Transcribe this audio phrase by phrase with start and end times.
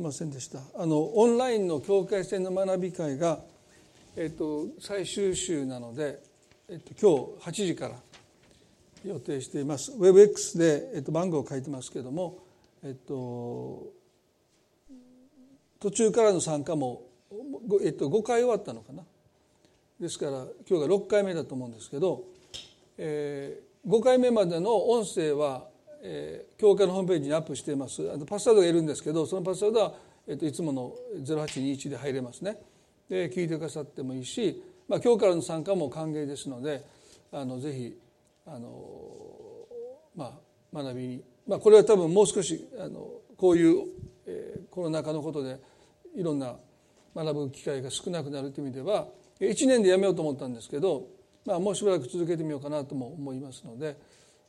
[0.00, 0.60] ってませんでした。
[0.74, 3.40] あのオンラインの境界線の学び会が、
[4.16, 6.22] えっと、最終週なので、
[6.68, 7.96] えっと、今日8時から
[9.04, 9.92] 予定しています。
[9.92, 12.38] WebX で、えっと、番号を書いてますけども、
[12.82, 13.92] えっと、
[15.78, 17.02] 途中からの参加も、
[17.84, 19.04] えっと、5回終わったのかな。
[20.00, 22.24] ですから今日が6回目だと思うんですけど、
[22.96, 25.68] えー、5回目までの音声は、
[26.02, 28.10] えー、教会のホームページにアップしています。
[28.10, 29.94] あのパスワードがいるんですけどそのパスワードは、
[30.26, 32.56] えっと、いつもの0821で入れますね。
[33.08, 36.84] で聞いてくださってもいいし、まあ、今日からの参加も歓迎ですので
[37.32, 37.98] あのぜひ
[38.46, 39.68] あの、
[40.14, 40.38] ま
[40.72, 43.84] あ、学びに、まあ、これは多分もう少しあのこういう、
[44.26, 45.58] えー、コロナ禍のことで
[46.14, 46.56] いろんな
[47.14, 49.08] 学ぶ機会が少なくなるという意味では
[49.40, 51.08] 1年でやめようと思ったんですけど、
[51.44, 53.96] まあ、もうしばらく続けてみようかなとも思いますので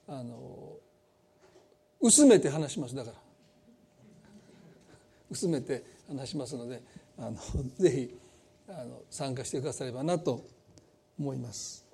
[0.07, 0.77] あの
[2.01, 3.17] 薄めて話しますだから
[5.29, 6.81] 薄めて話しますので
[7.17, 7.37] あの
[7.79, 8.17] ぜひ
[8.67, 10.43] あの参加してくださればなと
[11.19, 11.85] 思います。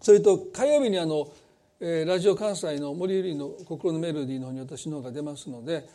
[0.00, 1.32] それと火曜日にあの、
[1.80, 5.88] えー、ラジオ関西の森ゆりの心のメロディーの方に私の方が出ますので、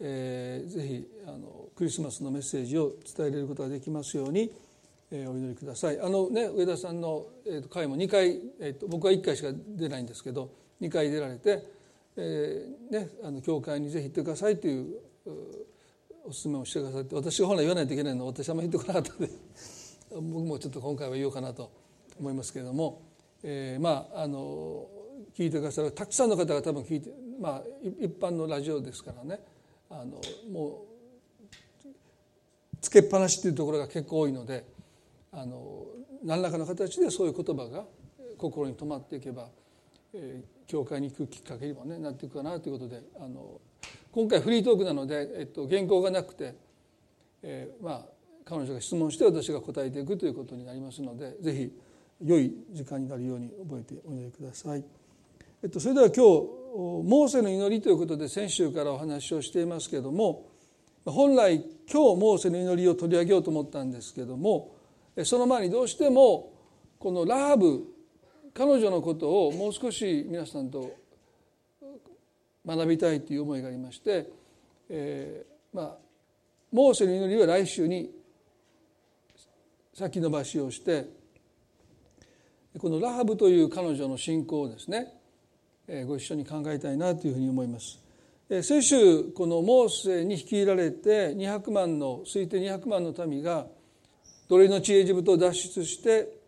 [0.00, 4.50] えー、ぜひあのクリスマスのメッセージを伝えれることができますように、
[5.10, 11.62] えー、お祈りくださいあのね上田さんの、えー、と会も2回、えーと、僕は1回しか出ないんですけど2回出られて、
[12.16, 14.96] えーね、あの教会にぜひ行ってくださいという
[16.24, 19.32] お勧めをしてくださって私が本来言わないといけないの私はあんまり言ってこなかったので
[20.10, 21.70] 僕もちょっと今回は言おうかなと
[22.20, 23.12] 思いますけれども。
[23.42, 24.86] えー、まああの
[25.36, 27.62] 聞いてくださるたくさんの方が多分聞いてまあ
[28.00, 29.40] 一般のラジオですからね
[29.90, 30.20] あの
[30.52, 30.84] も
[31.84, 31.86] う
[32.80, 34.64] つけっぱなしっていうところが結構多いので
[35.32, 35.86] あの
[36.24, 37.84] 何らかの形でそういう言葉が
[38.38, 39.48] 心に留まっていけば、
[40.14, 43.60] えー、教会に行くきっかけにも、ね、なっていくかなということであの
[44.10, 46.54] 今回フリートークなので、えっと、原稿がなくて、
[47.42, 48.02] えー、まあ
[48.46, 51.72] 彼女が質問して私が答えていくということになりますのでぜひ
[52.24, 54.84] 良い時間になるように覚えてお祈りください。
[55.62, 60.46] えっと、それでは今日モーセの祈りということで先週からお話をしていますけれども
[61.04, 61.58] 本来
[61.92, 64.74] 今日モーセの祈りを取り上げようと思ったんですけれども
[65.24, 66.54] その前にどうしても
[66.98, 67.91] このラハブ
[68.54, 70.92] 彼女のことをもう少し皆さんと
[72.66, 74.30] 学びたいという思いがありまして、
[74.88, 75.96] えー、まあ
[76.70, 78.10] モーセの祈りは来週に
[79.94, 81.06] 先延ばしをして
[82.78, 85.08] このラハブという彼女の信仰をですね
[86.06, 87.98] ご一緒に考えたいなというふうに思います。
[88.62, 93.66] 先週このモーセに率いられて200万の推定200万の民が
[94.48, 96.41] 奴隷の地エジプトを脱出して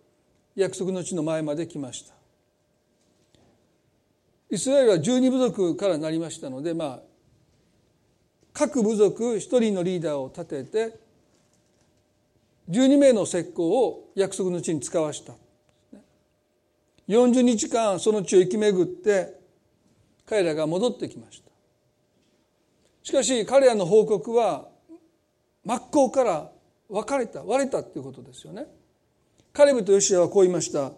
[0.57, 2.15] 約束の地の前まで来ました。
[4.51, 7.01] イスラエルは12部族からなりましたのでまあ
[8.53, 10.99] 各部族一人のリーダーを立てて
[12.71, 15.35] 12名の石膏を約束の地に使わした。
[17.09, 19.35] 40日間その地を生き巡って
[20.25, 21.51] 彼らが戻ってきました。
[23.03, 24.69] しかし彼らの報告は
[25.65, 26.51] 真っ向から
[26.89, 28.67] 別れた割れたっていうことですよね。
[29.55, 30.91] カレブとヨシアはこう言いました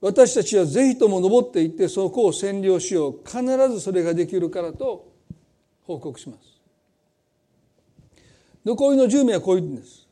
[0.00, 5.12] 私たちはぜひとも登っていってそこを占領しよう必ずそれができるからと
[5.84, 6.40] 報告します
[8.64, 10.08] 残りの10名はこう言うんです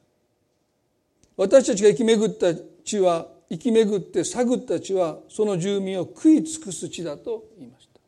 [1.37, 2.55] 私たちが生き巡った
[2.85, 8.01] 地は生き巡って探った地はその住民を食い尽くす地だと言いました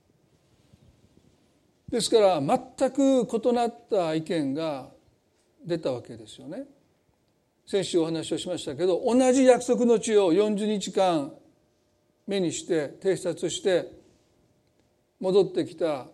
[1.91, 4.91] ですから全く異なった意見が
[5.65, 6.65] 出たわけですよね
[7.67, 11.33] 先週お話をしましたけど同じ約束の地を40日間
[12.27, 13.91] 目にして偵察して
[15.21, 16.07] 戻ってきた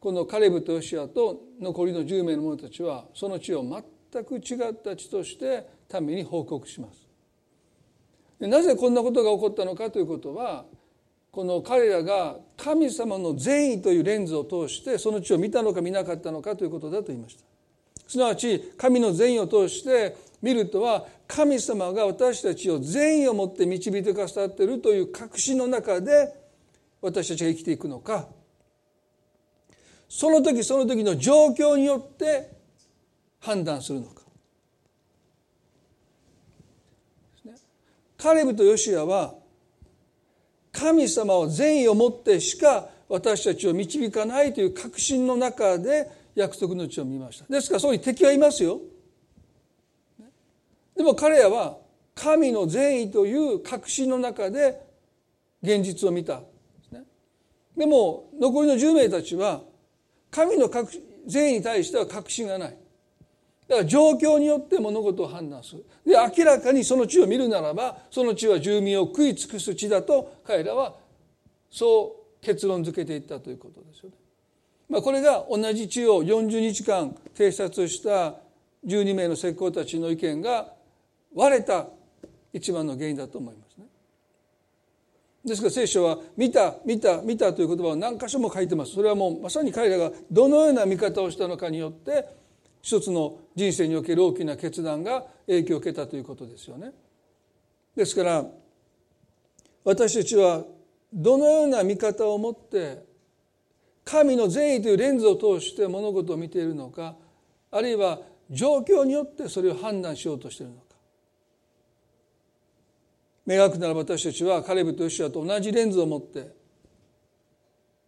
[0.00, 5.66] このカレブとヨシアと残りの10名の者たちはその地を全く違った地として
[6.00, 7.08] 民に報告します。
[8.46, 10.64] なぜこんなことが起こったのかということは
[11.32, 17.47] この彼らが神様の善意というレンズを通してその地を見たのか見なかったのかということだと言いました。
[18.08, 26.34] すなわち神の善意を通して見るとは神様が私たちを善意を持って導いてくださっているという確信の中で
[27.02, 28.26] 私たちが生きていくのか。
[30.08, 32.50] その時その時の状況によって
[33.40, 34.22] 判断するのか。
[38.16, 39.34] カレブとヨシアは
[40.72, 47.52] 神様は善意を持ってしか私たちを導かないという確信の中で約束の地を見ました。
[47.52, 48.80] ですからそこに敵はいますよ。
[50.96, 51.78] でも彼らは
[52.14, 54.80] 神の善意という確信の中で
[55.62, 56.42] 現実を見た
[57.76, 59.62] でも残りの10名たちは
[60.32, 60.68] 神の
[61.26, 62.76] 善意に対しては確信がない。
[63.68, 65.84] だから状況によって物事を判断する。
[66.04, 70.96] で明らかにその地を見るならばその地は住民を食い尽くす地だと彼らは
[71.70, 74.16] そう結論付けていったということですよね。
[74.88, 78.36] まあ、これが同じ地を40日間偵察した
[78.86, 80.72] 12名の石膏たちの意見が
[81.34, 81.88] 割れた
[82.52, 83.86] 一番の原因だと思いますね。
[85.44, 88.92] ですから聖書は「見た見た見た」という言葉を何箇所も書いてます。
[88.92, 92.26] それはもうまさに彼らがどのような見方をしたのかによって
[92.80, 96.92] 一つの人生における大きな決断が影響を受けたということですよね。
[97.94, 98.46] ですから
[99.84, 100.64] 私たちは
[101.12, 103.07] どのような見方を持って
[104.08, 107.14] 神の善意というレンズを通して物事を見ているのか
[107.70, 108.20] あるいは
[108.50, 110.86] 状況によってそれを判断しようとしているのか。
[113.46, 116.54] 願くならば私たちはカレブとヨシアと同じレンズを持って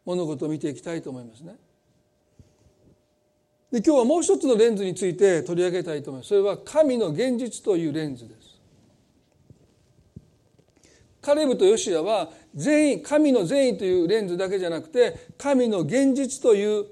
[0.06, 1.56] 物事を見ていきたいと思いますね。
[3.70, 6.28] で今日はもう一つのレンズについて取り上げたいと思います。
[6.28, 8.39] それは神の現実というレンズです。
[11.22, 16.86] カレブとヨシアは善意神の善意というレンズだけじゃなくて神の現実という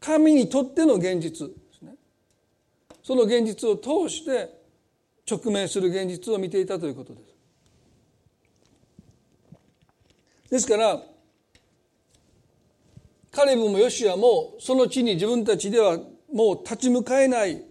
[0.00, 1.94] 神にとっての現実ですね。
[3.02, 4.58] その現実を通して
[5.30, 7.28] 直面する現実を見ていたということです。
[10.50, 11.02] ですから
[13.30, 15.98] カレブもヨシアもその地に自分たちでは
[16.32, 17.62] もう立ち向かえない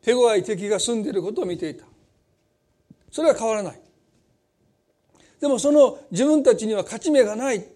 [0.00, 1.84] 手強い敵が住んでいることを見ていた。
[3.10, 3.83] それは変わらない。
[5.40, 7.66] でもその自分たちには勝ち目がない。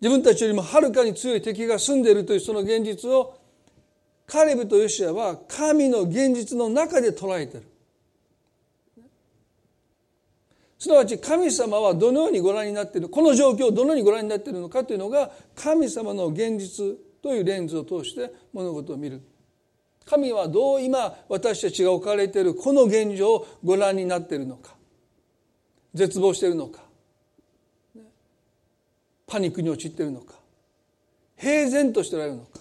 [0.00, 3.38] 自分たちよりもはるかに強い敵が住んでいるというその現実を
[4.26, 7.64] カレブとヨシアは神の現実の中で捉えてる。
[10.78, 19.22] すなわち神様はどのようにご覧になっているこの状況をどのようにご覧になっているのかというのが神様の現実というレンズを通して物事を見る。
[20.04, 24.74] 神はどう今私たちが置かれているこの現状をご覧になっているのか。
[25.94, 26.80] 絶望しているのか？
[29.26, 30.34] パニックに陥っているのか？
[31.36, 32.60] 平然としておられるのか？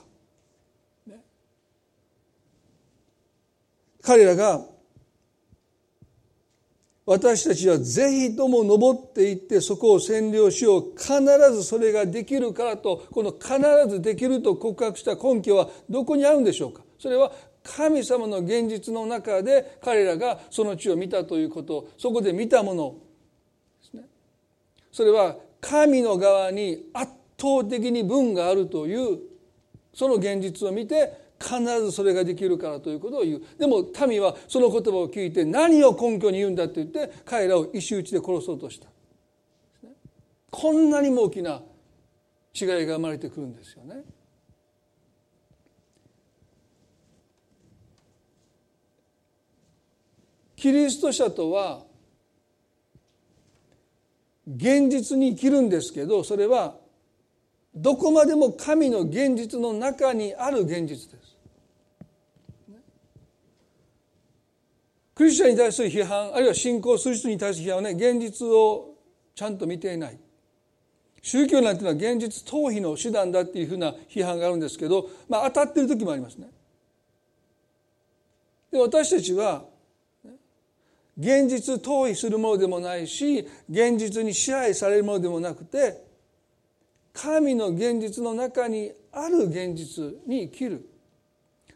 [4.01, 4.61] 彼らが
[7.05, 10.93] 私たちはぜひとも登っていってそこを占領しよう。
[10.97, 16.83] 必ずそれができるからとこの必ずできると告白した根拠はどこにあるんでしょうか？
[16.99, 17.31] それは
[17.63, 21.89] 神様の現実の中で彼らがその地を見たということ。
[21.97, 22.95] そこで見たもの。
[24.91, 29.19] それは神の側に圧倒的に分があるという
[29.93, 38.87] その現実を見て必ずそれができるからということを言うでも民はその言葉を聞いて何を根拠に言うんだって言って彼らを石打ちで殺そうとした
[40.51, 41.61] こんなにも大きな
[42.53, 44.03] 違いが生まれてくるんですよね。
[50.57, 51.81] キリスト者とは
[54.47, 56.75] 現実に生きるんですけどそれは
[57.73, 61.37] どこまでも神の現実の中にある現実です。
[65.13, 68.95] クリスチャンに対する批判あるいは信仰する人に対する批判はね現実を
[69.35, 70.19] ちゃんと見ていない
[71.21, 76.49] 宗教なんていうのは現実逃避の手段だっていうふうな批判があるんですけど、まあ、当たってる時もありますね。
[78.71, 79.65] で私たちは
[81.21, 86.03] 現実逃避するものでもないし現実に支配されるものでもなくて
[87.13, 90.89] 神の現実の中にある現実に生きる。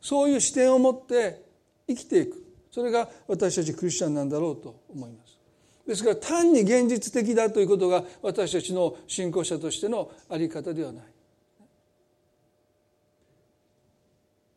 [0.02, 1.44] そういう視点を持って
[1.88, 2.44] 生きていく。
[2.72, 5.38] それが私たちクリスチャンなんだろうと思います。
[5.86, 11.04] ですから単に現実的だということが私たちの信仰者としての在り方ではない。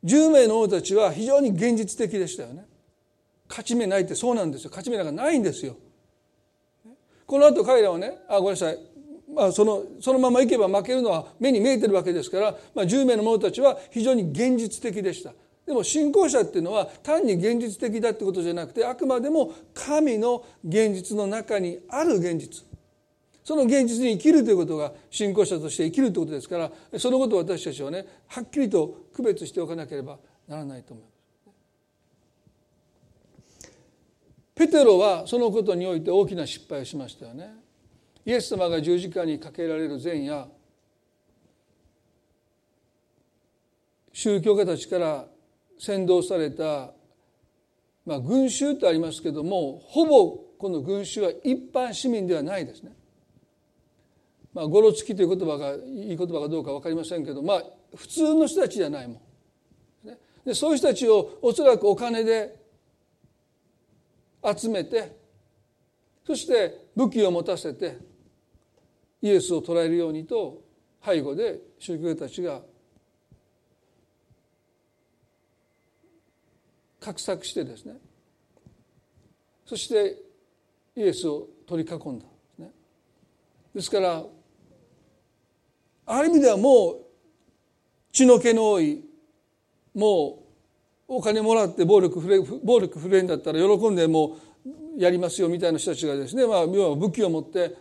[0.04, 2.64] 10名の王たちは非常に現実的でしたよね。
[3.48, 4.70] 勝ち目ないってそうなんですよ。
[4.70, 5.76] 勝ち目なんかないんですよ。
[7.26, 8.78] この後彼らはねあごめんなさい。
[9.34, 15.32] まあ、そのそのままいけば負けるのは目に見えてるわけですから、まあ、10名の者たちは非常に現実的でした。
[15.66, 22.64] でも信仰者っていうのは単に現実的だってことじゃなくてあくまでも神の現実の中にある現実。
[23.44, 31.07] その現実に生きるということが信仰者として生きるということですからそのことを私たちはねはっきりと区別しておかなければならないと思います。
[34.58, 37.54] ペテロはそのことにおいて大きな失敗をしましたよね。
[38.26, 40.48] イエス様が十字架にかけられる前夜
[44.12, 45.26] 宗教家たちから
[45.78, 46.90] 先導された、
[48.04, 52.90] まあ、群衆とありますけどもほぼこの群衆は一般市民ではないですね。
[54.52, 57.62] まあごろつきという言葉がいい言葉かどうか分かりませんけどまあ
[57.94, 59.20] 普通の人たちじゃないもん。
[60.44, 62.57] でそういう人たちをおそらくお金で
[64.56, 65.16] 集めて
[66.26, 67.96] そして武器を持たせて
[69.22, 70.62] イエスを捕らえるようにと
[71.04, 72.60] 背後で宗教たちが
[77.00, 77.94] 画策してですね
[79.64, 80.16] そして
[80.96, 82.70] イエスを取り囲んだですね。
[83.74, 84.24] ですから
[86.06, 86.96] ある意味ではもう
[88.12, 89.04] 血の気の多い
[89.94, 90.47] もう
[91.08, 94.36] お金もらって暴力触れ暴力触れんだったら喜んでも
[94.96, 97.74] うやりますよみたいな人たちがですね、まあ、要は武器を持って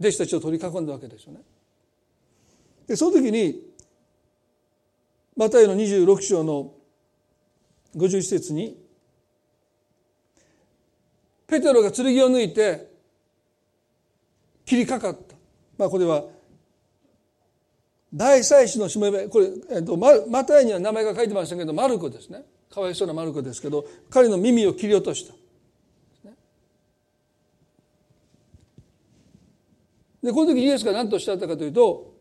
[0.00, 1.40] 弟子たちを取り囲んだわけですよね。
[2.86, 3.62] でその時に
[5.36, 6.72] マタイの26章の
[7.94, 8.82] 51節に
[11.46, 12.90] ペテロが剣を抜いて
[14.64, 15.36] 切りかかった。
[15.76, 16.24] まあこれは
[18.16, 22.44] 大祭司のしもべこれ、えっと、マタイには名前が書いてましたけどマルコですね。
[22.72, 25.34] かわいそうなマルコですけど彼の耳を切り落とした。
[30.22, 32.14] でこの時イエスが何とおっしゃったかというと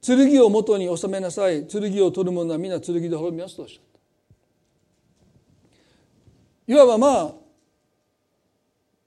[0.00, 1.66] 剣を元に収めなさい。
[1.66, 3.82] 剣を取る者は皆剣で滅びますとおっしゃっ
[6.66, 6.72] た。
[6.72, 7.34] いわばまあ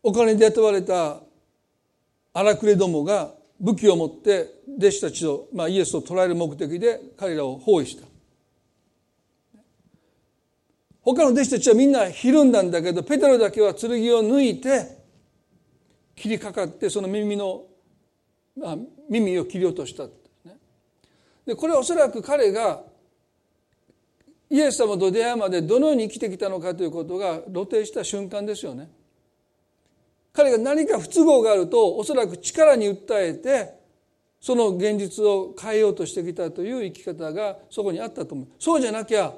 [0.04, 1.22] お金で雇われた
[2.34, 8.08] 荒くれどもが武器を持って弟子たちを、まあ、イエスを捕らえる目的で彼らを包囲した
[11.02, 14.98] 他の弟子たちはみんなひるんだんだけどペテロだけは剣を抜いて
[16.16, 17.64] 切りかかってその耳の、
[18.60, 18.78] まあ、
[19.10, 20.08] 耳を切り落とした
[21.46, 22.82] でこれはおそらく彼が
[24.50, 28.90] イエス様と出会うまでどのように生きてきたのかということが露呈した瞬間ですよね。
[30.34, 33.82] 彼が何か不都合があるとおそらく力に訴えて
[34.40, 38.48] その現実を変えようとしてきたという生き方がそこにあったと思う。
[38.60, 39.34] そうじゃなきゃ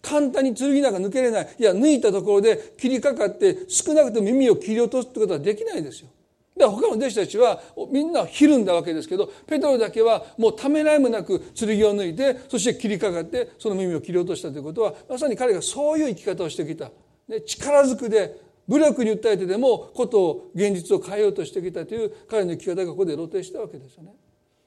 [0.00, 1.56] 簡単に剣なんか抜けれない。
[1.58, 6.08] いや抜いたところで切りかかって少なくとも耳を切り落とすってことはできないですよ。
[6.56, 7.60] だから他の弟子たちは
[7.90, 16.90] みんなひるんだわけですけどペトロだけはもうためらいもなく剣を抜いてそして切りかかってその耳を切り落としたということはまさに彼がそういう生き方をしてきた、
[17.28, 24.14] ね、力ずくで武力に訴えてでもことを現実を変えようとしてきたという彼の生き方がここで露呈したわけですよね。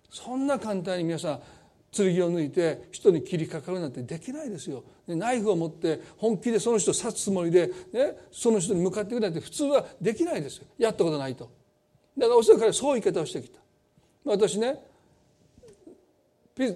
[0.09, 1.41] そんな簡単に皆さん
[1.91, 4.83] 剣を抜いて人に切りかかるなんてできないですよ。
[5.07, 11.49] ナイフを持って本気でその人を刺すつもりで、ね、その人に向かっていくなんて普通はできないですよやったことないと。
[12.17, 13.59] だからおそらく彼はそういう言い方をしてきた。
[14.25, 14.79] 私ね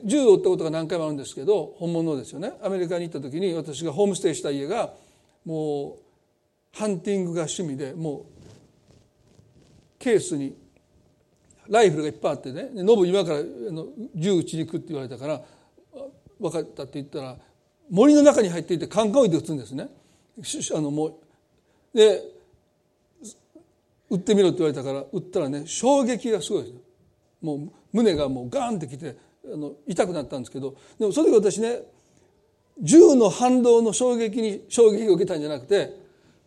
[0.05, 4.93] 銃を撃ったことが何回もあるんですけど本物ですよねアメリカに行った時に私がホームステイした家が
[5.45, 6.02] もう
[6.73, 8.23] ハンティングが趣味でもう
[9.99, 10.55] ケースに
[11.69, 13.39] ライフルがいっぱいあってね「ノブ今から
[14.15, 15.41] 銃撃ちに行く」って言われたから
[16.39, 17.37] 「分かった」って言ったら
[17.89, 19.87] 森の中に入っていてカンカン置いて撃つんですね。
[20.75, 21.13] あのもう
[21.93, 22.33] で
[24.09, 26.73] 撃ってみろって言われたから撃ったらね衝撃がすごいです
[27.41, 29.15] もう胸がもうガーンってきて
[29.45, 31.81] あの痛くなったんですけどでもその時私ね
[32.79, 36.02] 銃の反動の衝撃に衝撃を受けたんじゃなくて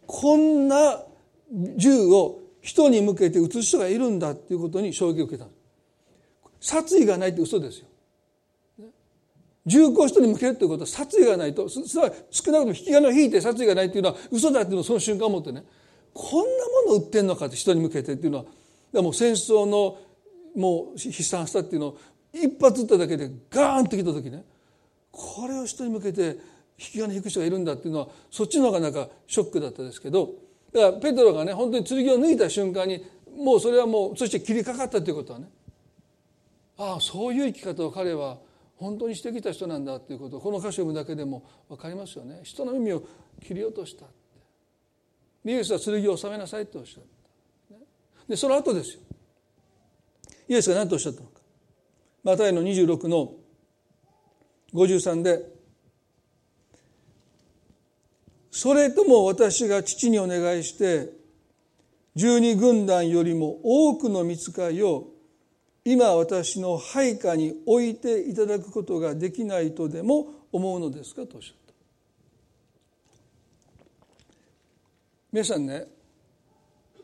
[0.07, 1.03] こんな
[1.77, 5.49] 銃を人に向けて撃つ人がいるんだっていうことに衝撃を受けた。
[6.61, 7.87] 殺意がないって嘘ですよ。
[9.67, 15.65] 銃口を人に向けるっていうことは殺意がないと少なくとも引き金を引いて殺意がないっていうのは嘘だっていうのをその瞬間思ってね。
[16.15, 16.45] こんな
[16.87, 18.47] もの売ってんのかって人に向けてっていうの
[18.93, 19.99] はもう戦争の
[20.55, 21.99] もう悲惨さっていうのを
[22.33, 24.45] 一発撃っただけでガーンってきた時ね。
[25.11, 26.39] これを人に向けて
[26.79, 30.31] 引き金引く人がいるんだっていうのはそっちの方がなんかショックだったですけど
[30.73, 33.05] だからペトロがね本当に剣を抜いた瞬間に
[33.37, 35.49] もうそれはもうそして切りかかったということはね
[36.79, 38.39] ああそういう生き方を彼は
[38.77, 42.41] 本当にしてきた人なんだっていうことをこの歌詞を読むだけでも分かりますよね。
[42.43, 43.03] 人の耳を
[43.43, 44.05] 切り落とした
[45.45, 47.77] イエスは剣を収めなさいとおっしゃった。
[48.29, 49.01] でその後ですよ。
[50.49, 51.41] イエスが何とおっしゃったのか。
[52.25, 53.33] マタイの26の
[54.75, 55.56] 53で
[58.57, 61.11] それとも私が父にお願いして
[62.15, 65.09] 十二軍団よりも多くの見つかりを
[65.85, 71.75] 今私の配下に置いていただくことができないとでも思うのですかとおっしゃった。
[75.35, 75.85] 皆さんね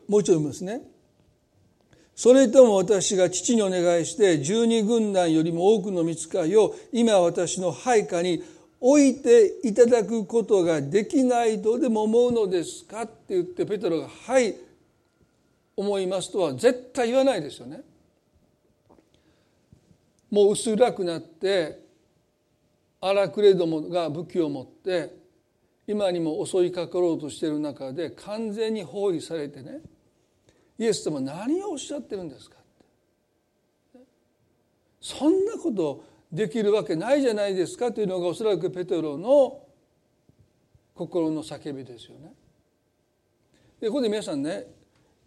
[0.07, 0.81] もう一度読みますね。
[2.15, 8.43] それとも私が父にお願いして十二軍団よりも多くの見つかりを今私の配下に
[8.85, 14.57] 置いていただくことができないとでも思うのですかって言ってペトロが「はい
[15.77, 17.81] 思います」とは絶対言わないですよね。
[20.29, 21.79] もう薄暗くなって
[22.99, 25.15] 荒くれどもが武器を持って
[25.87, 29.79] 今にも襲いかかろうとしている中で完全に包囲されてね
[30.77, 34.05] イエス様何をおっしゃってるんですかって
[34.99, 39.61] そんなことできるわけないじゃないですかというのがおそらくペテロの
[40.95, 42.33] 心の叫びですよね。
[43.79, 44.65] でここで皆さんね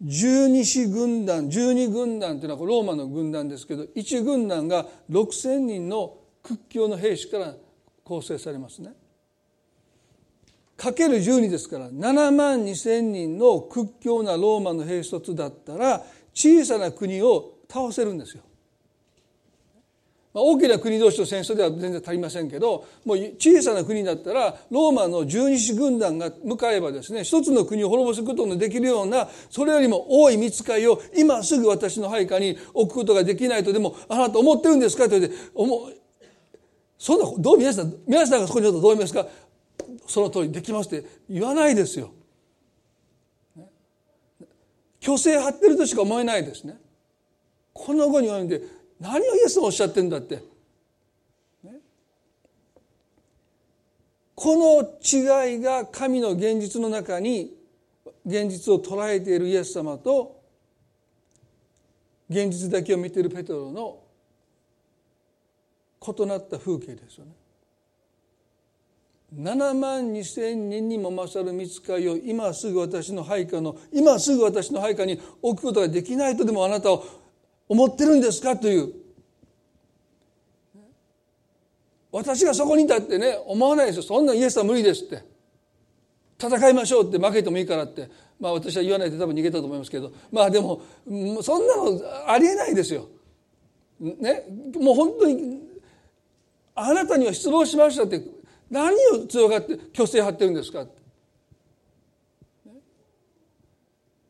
[0.01, 7.55] 十二支軍団十二軍団というのはローマの軍団ですけど一軍団が6,000人の屈強の兵士から
[8.03, 8.91] 構成されますね。
[10.75, 18.43] かける12ですから7万2千人の屈強なローマの兵士卒だったら小さな国を倒せるんですよ。
[20.37, 35.05] まあ、大きな国同士の戦争では全然足りませんけどもう小さな国だったらローマの十二支軍団が向かえばですね一つの国を滅ぼすことのできるようなそれよりも多い見つかりを今すぐ私の配下に置くことができないとでもあなた思ってるんですか？
[35.05, 35.89] と言って思
[36.99, 39.25] そんなどう皆さん皆さんがそこにいるとどう思いますか？
[40.05, 42.11] その通りできますって言わないですよ。
[45.01, 46.77] 虚勢張ってるとしか思えないですね。
[47.73, 50.43] この後に言われて何をイエスがおっしゃってんだって。
[54.35, 57.57] この違いが神の現実の中に
[58.23, 60.39] 現実を捉えているイエス様と
[62.29, 63.99] 現実だけを見ているペトロの
[66.05, 67.31] 異なった風景ですよね。
[69.35, 77.03] 7万2千人にも勝る見つかりを今すぐ私の配下の今すぐ私の配下に置くことができないとでもあなたを
[77.69, 78.57] 思ってるんですか？
[78.57, 78.93] という。
[82.11, 84.03] 私がそこにいたってね思わないですよ。
[84.03, 85.23] そんなイエスは無理ですって。
[86.39, 88.09] 戦いましょうって負けてもいいからって。
[88.39, 90.11] まあ私は言わないで多分逃げたと思いますけど。
[90.31, 90.81] まあでも
[91.41, 93.07] そんなのありえないですよ。
[93.99, 94.45] ね？
[94.79, 95.61] もう本当に
[96.75, 98.23] あなたには失望しましたって
[98.69, 100.85] 何を強がって虚勢張ってるんですか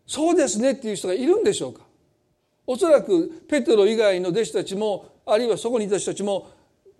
[0.06, 1.82] そうですねっていう人がいるんでしょうか？
[2.67, 6.49] おそらくペテロ以外の弟子たちもあるいはそこにいた人たちも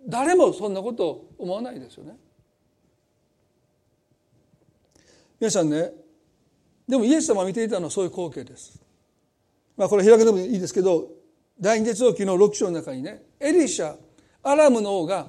[0.06, 2.16] 誰もそんなことを思わないですよね。
[5.38, 5.92] 皆さんね
[6.88, 8.80] でもイエス様が見ていたのはそういう光景です。
[9.76, 11.10] まあこれ開けてもいいですけど
[11.60, 13.94] 第二列王記の6章の中にねエリシャ
[14.42, 15.26] アラムの王が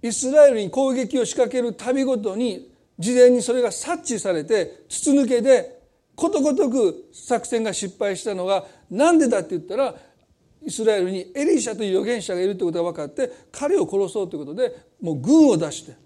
[0.00, 5.79] イスラエルに攻撃を仕掛ける度ごとに事前にそれが察知されて筒抜けで
[6.20, 9.94] ことごとく作戦が失敗したのが何でだって言ったら
[10.62, 15.96] イスラエルにエリシャという預言者がいるということが分かって彼を殺そうということでもう軍を出して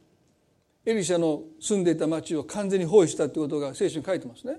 [0.87, 4.59] エリシャの住んでいた町を完全に包囲したということが聖書に書いてますね。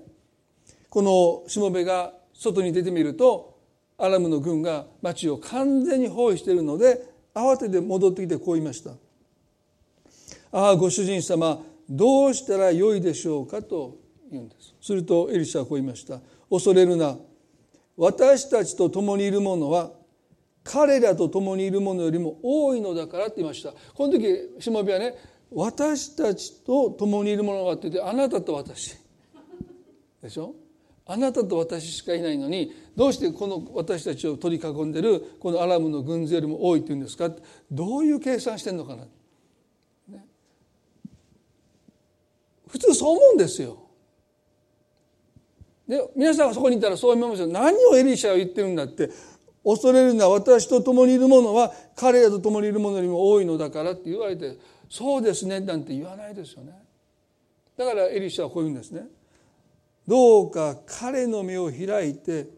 [0.90, 3.58] このしもべが外に出てみると
[3.96, 8.90] アラムの軍が町を完全に包囲しているので慌てて戻ってきてこう言いました。
[10.52, 13.62] ああご主人様どうしたらよいでしょうか？
[13.62, 13.96] と
[14.36, 14.74] 言うんです。
[14.80, 16.20] するとエリシャはこう言いました。
[16.50, 17.16] 恐れるな。
[17.96, 19.90] 私たちと共にいる者は
[20.62, 23.72] 彼らと共にいる者よりも多いのだからって言いました。
[23.94, 25.14] この時しもべはね
[25.50, 28.96] 私たちと共にいる者はって言ってあなたと私。
[30.22, 30.54] でしょ？
[31.06, 37.30] あなたと私しかいないのにどうしてこの私たちを取り囲んでるこのアラムの軍勢よりも多いって言うんですか？
[37.70, 39.04] どういう計算してんのかな？
[42.66, 43.85] 普通そう思うんですよ。
[45.88, 49.10] で皆さんがそこにいたらそう思いますよ何をエリシャは言ってるんだって
[49.64, 54.56] 恐れるな私と共にいる者は彼らと共にいる者よりも多いのだからって言われて
[54.88, 56.72] そうですねなんて言わないですよね。
[57.76, 59.06] だからエリシャはこう言うんですね。
[60.06, 62.48] どうか彼の目を開いて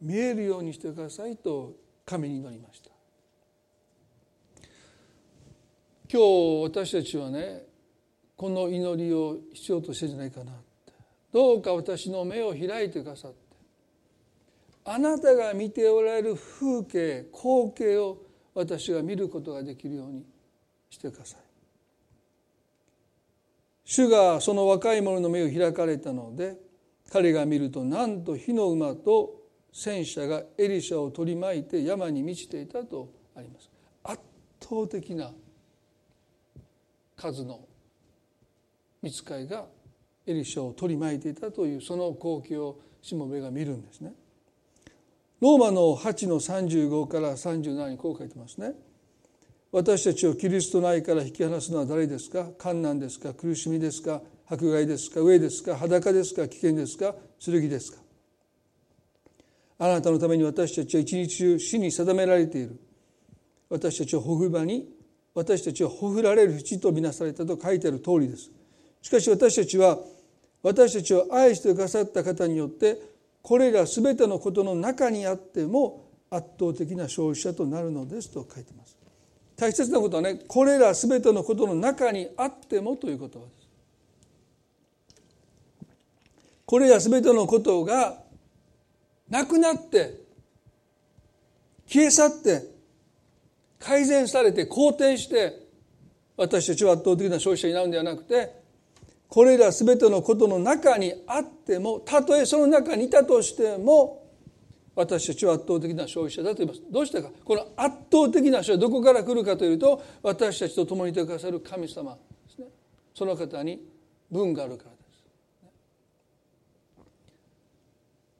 [0.00, 1.72] 見えるようにしてくださいと
[2.04, 2.90] 神に祈りました。
[6.12, 7.62] 今日私たちはね
[8.36, 10.52] この祈りを必要としてるんじゃないかな
[11.32, 13.38] どうか私の目を開いてくださって。
[14.84, 18.18] あなたが見ておられる風景光景を
[18.54, 20.26] 私が見ることができるように
[20.88, 21.40] してください。
[23.84, 26.56] 主がその若い者の目を開かれたので
[27.12, 29.40] 彼が見るとなんと火の馬と
[29.72, 33.70] 戦車がエリシャを取り巻いて山に満ちていたとあります。
[34.02, 34.20] 圧
[34.60, 35.32] 倒的な
[37.16, 37.60] 数の
[39.02, 39.66] 見つかいが
[40.30, 44.12] エリシャを取り巻いていたというその光景をしもべが見るんですね。
[45.40, 48.74] ローマの8の35から37にこう書いてますね。
[49.72, 52.48] 私たちをキリストの愛から引き離すのは誰ですか？
[52.58, 53.32] 困難ですか？
[53.32, 54.20] 苦しみですか？
[54.46, 55.20] 迫害ですか？
[55.20, 55.76] 飢えですか？
[55.76, 56.48] 裸ですか？
[56.48, 57.14] 危険ですか？
[57.38, 57.98] 剣ですか？
[59.78, 62.78] あなたのために私たちは一日中死に定められている。
[63.70, 64.88] 私たちはほふばに
[65.32, 68.50] 私たちはほふられる地とみなされたと書いてある通りです。
[69.00, 69.98] しかし私たちは
[70.62, 72.98] 私たちを愛してくださった方によって
[73.42, 78.96] これら全てのことの中にあっても圧倒的な消費者となるのですと書いてます。
[79.56, 83.68] 大切なことはねこれら全てのことの中にあってもという言葉です。
[86.66, 88.22] これら全てのことが
[89.28, 90.20] なくなって
[91.86, 92.62] 消え去って
[93.78, 95.66] 改善されて好転して
[96.36, 98.59] 私たちは圧倒的な消費者になるんではなくて
[99.30, 104.28] これら全てのことの中にあってもたとえその中にいたとしても
[104.96, 106.82] 私たちは圧倒的な消費者だと言います。
[106.90, 107.30] どうしてか。
[107.44, 112.66] この圧倒的な消費はどこから来るかというと私たちと共にいてくださる神様ですね。
[113.14, 113.80] その方に
[114.32, 115.24] 分があるからです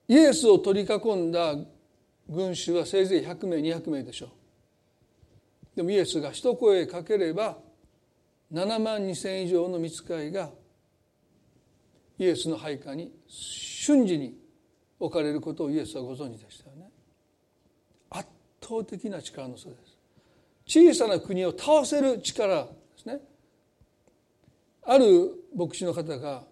[0.09, 1.55] イエスを取り囲んだ
[2.29, 4.31] 群衆はせいぜい100名200名でしょう。
[5.77, 7.59] でもイエスが一声かければ
[8.53, 10.51] 7万2千以上の見つかいが
[12.21, 14.37] イエスの配下に瞬時に
[14.99, 16.91] 置かれることをイエスはご存知でしたよね。
[18.11, 18.29] 圧
[18.63, 19.97] 倒的な力の差です。
[20.67, 23.21] 小さな国を倒せる力ですね。
[24.83, 26.45] ある牧師の方が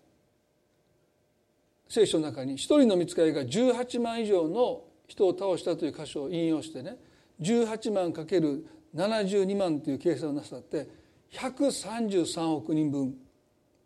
[1.87, 6.97] 聖書の中に一人の見つかりが18万以上の人を倒したという箇所を引用してね
[7.43, 10.89] 18万かける72万という計算をなさって
[11.33, 13.15] 133億人分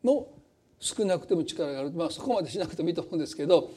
[0.04, 0.28] の
[0.82, 3.70] 少なくても力がある、まあ、そこまでしなくてもいいと思うんですけど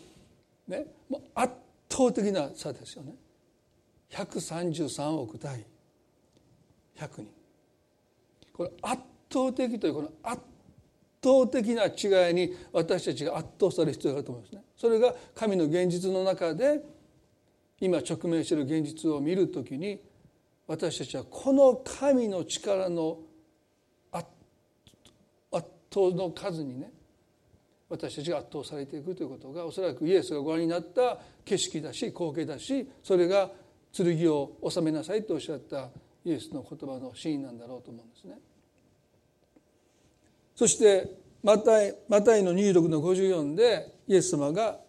[0.67, 1.53] ね、もう圧
[1.87, 3.13] 倒的な差ですよね。
[4.09, 5.63] 133億対
[6.97, 7.27] 100人。
[8.51, 10.41] これ圧倒的というこの圧
[11.23, 14.63] 倒的な違いに私たちが圧倒される必要があると思いますね。
[14.75, 16.81] それが神の現実の中で
[17.79, 20.01] 今直面している現実を見るときに
[20.65, 23.19] 私たちはこの神の力の
[24.11, 24.27] 圧
[25.93, 26.91] 倒の数にね
[27.89, 33.51] 私たちが圧倒されていくということがおそらくイエスがご覧になった景色だし光景だしそれが
[33.93, 35.89] 剣を収めなさいとおっしゃった
[36.25, 38.39] イエスの言葉の真意なんだろうと思うんですね。
[40.55, 41.11] そして
[41.43, 44.79] マタイマタイの26の54でイエス様が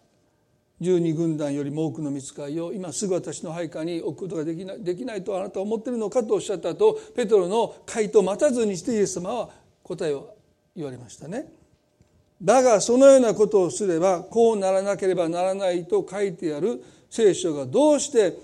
[0.80, 9.50] 12軍団よりも多くの見つかりを今すぐ私の配下に置くことができないできないとあなたは思っているのかとおっしゃった後ペトロの回答を待たずにしてイエス様は
[9.82, 10.34] 答えを
[10.74, 11.52] 言われましたね。
[12.42, 18.36] だがそのようなことをすればこうならなければならないと書いてある聖書がどうして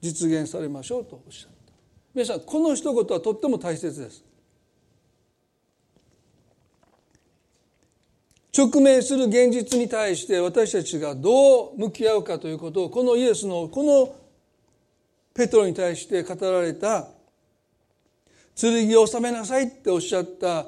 [0.00, 1.72] 実現されましょうとおっしゃった
[2.14, 4.24] 皆さんこの一言はとっても大切です。
[8.56, 14.14] 直面する現実に対して私たちがどう向き合うかということをこのイエスのこの
[15.34, 17.08] ペトロに対して語られた。
[18.56, 20.66] 剣を収めなさいっておっしゃった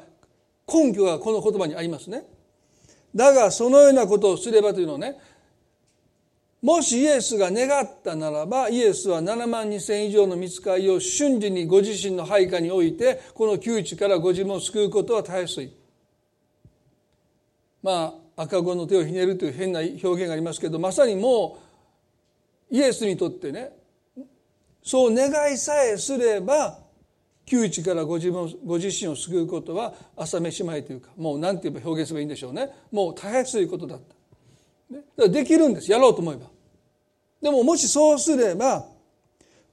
[0.66, 2.24] 根拠がこの言葉にありますね。
[3.16, 5.16] だがそのようなことをすればというのをね
[6.60, 15.72] もしイエスが願ったならばイエスは7万2千以上の見つかりを瞬時にご自身の配下においてこの窮地からご自分を救うことはたやすい。
[17.82, 21.58] まあ赤子の手をひねるという変な表現がありますけどまさにも
[22.70, 23.70] うイエスにとってね
[24.82, 26.85] そう願いさえすれば
[27.46, 32.70] 窮地からご自分ご自身を救うことは朝飯前というかもう何て言えば表現すればいいんでしょうね。
[32.90, 35.90] もうたやすいことだった、ね、だからできるんです。
[35.90, 36.46] やろうと思えば。
[37.40, 38.84] でももしそうすれば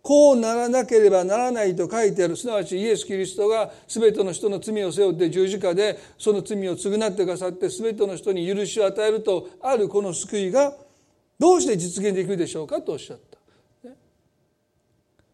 [0.04, 10.76] こうならなければならないと書いてあるすなわちイエス・キリストが全ての人の罪を背負って十字架でその罪を償ってくださって全ての人に許しを与えるとあるこの救いが
[11.40, 13.90] どうして実現できるでしょうかとおっしゃった。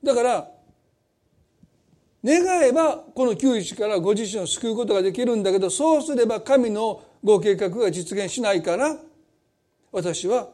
[0.03, 0.51] だから
[2.23, 8.97] 願えばこの窮地からご自身を救うことができるんだけどそうすれば神のご計画が実現しないから
[9.91, 10.49] 私は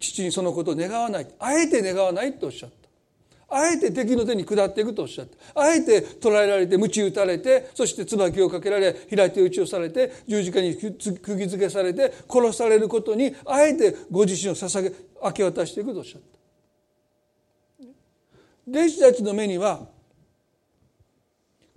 [0.00, 1.26] 父にそのことを願わない。
[1.38, 2.76] あえて願わないとおっしゃった。
[3.52, 5.60] あえて敵の手に下っていくとおっしゃった。
[5.60, 14.92] あえて捕らえられて鞭打たれてそして椿をかけられ開手打ちをされて十字架に釘付けされて殺されることにあえてご自身を捧げ
[15.22, 16.28] 明け渡していくとおっしゃった。
[18.70, 19.86] 弟子たちの目には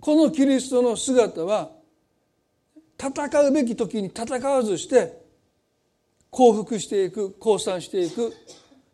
[0.04, 1.70] このキリストの姿は
[2.98, 5.18] 戦うべき時に戦わずして
[6.28, 8.30] 降伏していく降参していく。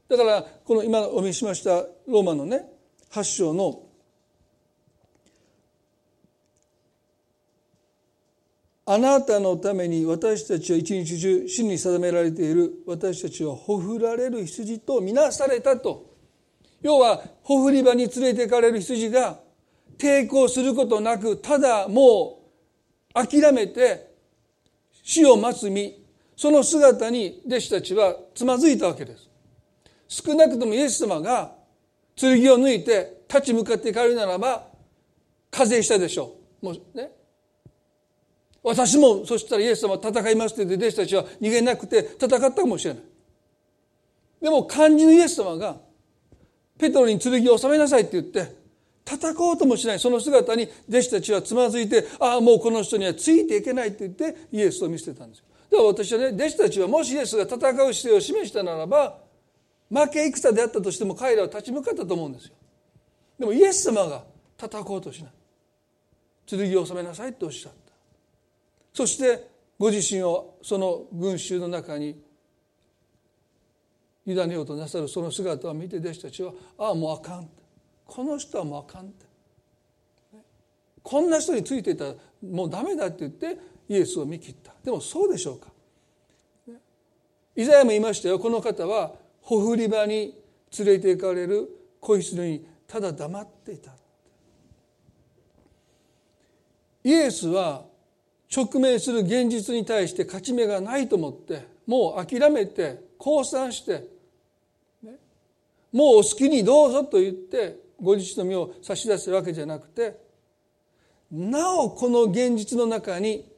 [0.09, 2.65] だからこの今お見せしましたローマのね
[3.11, 3.83] 8章の
[8.87, 16.09] あなたのために私たちは一日中死に定められている私たちはほふられる羊とみなされたと。
[16.81, 19.50] 要はほふり場に連れて行かれる羊が
[20.01, 22.41] 抵抗することなくただも
[23.15, 24.11] う諦めて
[25.03, 26.01] 死を待つ身。
[26.37, 29.29] その姿に弟子たちはつまずいたわけです。
[30.09, 31.53] 少なくともイエス様が
[32.17, 34.67] 剣を抜いて立ち向かっていかれるならば
[35.51, 36.67] 課税したでしょう。
[36.67, 37.11] もうね。
[38.63, 43.03] 私もそしたらイエス様戦いますって言って弟子たちは逃げなくて戦ったかもしれない。
[44.43, 45.77] でも肝心のイエス様が
[46.79, 48.60] ペトロに剣を収めなさいって言って
[49.17, 55.45] 戦おうともしないその姿に弟子たちはつまずいてああもうこの人にはついていけないって言ってイエスを見捨てたんですよ。
[55.71, 59.19] だから私はね弟子たちはもしイエスが戦う姿勢を示したならば
[59.91, 62.55] 負け戦であったとしても彼らは立ち向かったと思うんですよ。
[63.39, 64.25] でもイエス様が
[64.59, 65.33] 戦おうとしない。
[66.47, 67.93] 剣を収めなさいとおっしゃった。
[68.93, 72.23] そしてご自身をその群衆の中に
[74.27, 77.49] 委ねようとなさるその姿を見て弟子たちはああもうあかん。
[78.11, 79.25] この人はもうあかんって。
[81.03, 83.57] こんな人についていたらもうダメだって言って
[83.89, 84.75] イエスを見切った。
[84.85, 85.69] でもそうでしょうか。
[86.67, 86.75] ね
[87.55, 88.41] イザヤも言いましたよ。
[88.41, 90.35] この方はほふり場に
[90.77, 91.69] 連れて行かれる
[92.01, 93.93] 子羊にただ黙っていた。
[97.05, 97.85] イエスは
[98.55, 104.09] 直面する現実に対して勝ち目がないと思ってもう諦めて降参して、
[105.01, 105.15] ね、
[105.93, 110.17] もうお好きにどうぞと言ってご自身の身を差し出すわけじゃなくて
[111.31, 113.51] なおこの現実の中に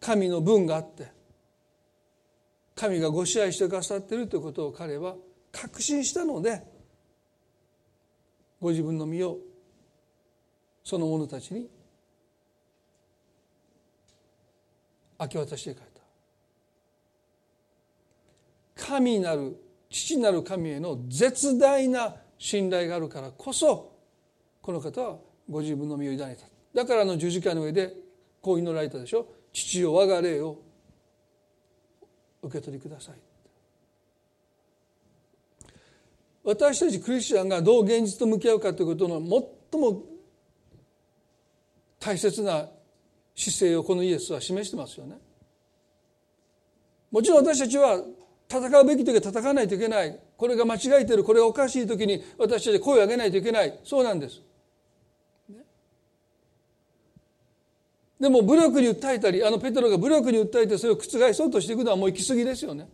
[0.00, 1.12] 神の分があって
[2.74, 5.14] 神がご支配してくださっているということを彼は
[5.52, 6.62] 確信したので
[8.60, 9.38] ご自分の身を
[10.82, 11.68] その者たちに
[15.20, 15.86] 明け渡していかれ
[18.76, 18.86] た。
[18.86, 19.56] 神なる
[19.94, 23.92] 父なる神への絶大な信頼があるからこそ
[24.60, 26.36] この方はご自分の身を委ね
[26.74, 26.82] た。
[26.82, 27.94] だからの十字架の上で
[28.42, 29.28] こう祈られたでしょ。
[29.52, 30.60] 父よ我が霊を
[32.42, 33.14] 受け取りください。
[36.42, 39.20] 私たちクリスチャンがどう現実と向き合うかということの
[39.70, 40.02] 最も
[42.00, 42.68] 大切な
[43.36, 45.18] 姿勢をこのイエスは示してますよね。
[47.12, 48.02] もちろん私たちは
[48.58, 54.40] 戦うべき時は戦わないといけないこれが間違えてるこれがおかしい時に私たち声を上げないといけないそうなんです。
[58.20, 62.88] でも武力に訴えたりあのペトロが武力に訴えてそれを覆そうとしていくのはもう行き過ぎですよね。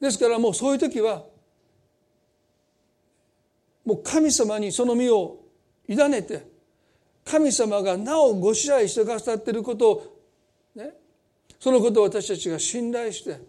[0.00, 1.24] ですからもうそういう時は
[3.84, 5.38] もう神様にその身を
[5.88, 6.46] 委ねて
[7.24, 10.13] 神様がなおご支配してくださっていることを
[11.64, 13.40] そのことを私たちが信頼して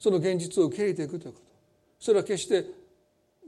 [0.00, 1.46] その現実を受け入れていくということ。
[2.00, 2.64] それは決して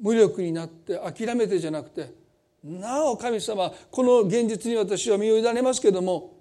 [0.01, 2.15] 無力になって諦めてじゃなくて
[2.63, 6.35] なお神様この現実に私は身を委ねますけれども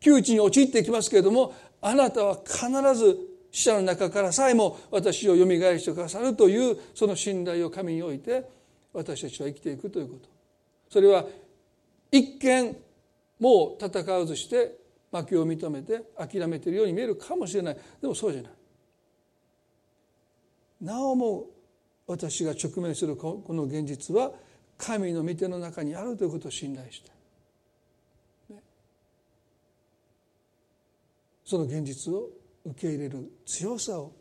[0.00, 2.58] 窮地に陥っていきますけれどもあなたは必
[2.94, 3.18] ず
[3.50, 8.48] 死者の中からさえも私をよみがえしてくださるというその信頼を神において
[8.94, 10.30] 私たちは生きていくということ。
[10.88, 11.26] それは
[12.10, 12.74] 一見
[13.38, 14.77] もう戦わずして
[15.10, 17.76] 負けを認めて諦めているように見えるかもしれない。
[18.00, 18.52] でもそうじゃない。
[20.80, 21.46] なおも
[22.06, 24.32] 私が直面するこの現実は
[24.76, 27.10] 神の御手の中にあるということを信頼して、
[28.54, 28.62] ね、
[31.44, 32.28] その現実を
[32.64, 34.12] 受け入れる強さを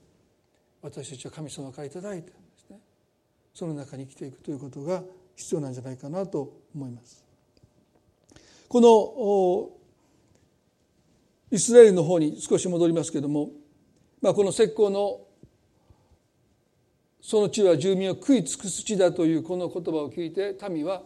[0.81, 2.79] 私たちは神様から頂いてですね。
[3.53, 5.03] その中に生きていくということが
[5.35, 7.23] 必要なんじゃないかなと思います。
[8.67, 9.76] この
[11.51, 13.49] イスラエルの方に少し戻りますけれども、
[14.21, 15.21] まあ、この石膏の
[17.21, 21.03] その地は住民を食い尽くす地だというこの言葉を聞いて民は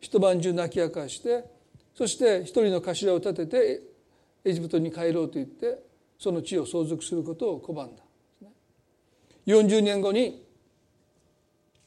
[0.00, 1.44] 一晩中泣き明かして
[1.94, 3.82] そして一人の頭を立てて
[4.44, 5.78] エジプトに帰ろうと言って
[6.18, 8.02] その地を相続することを拒んだ。
[9.46, 10.44] 40年後に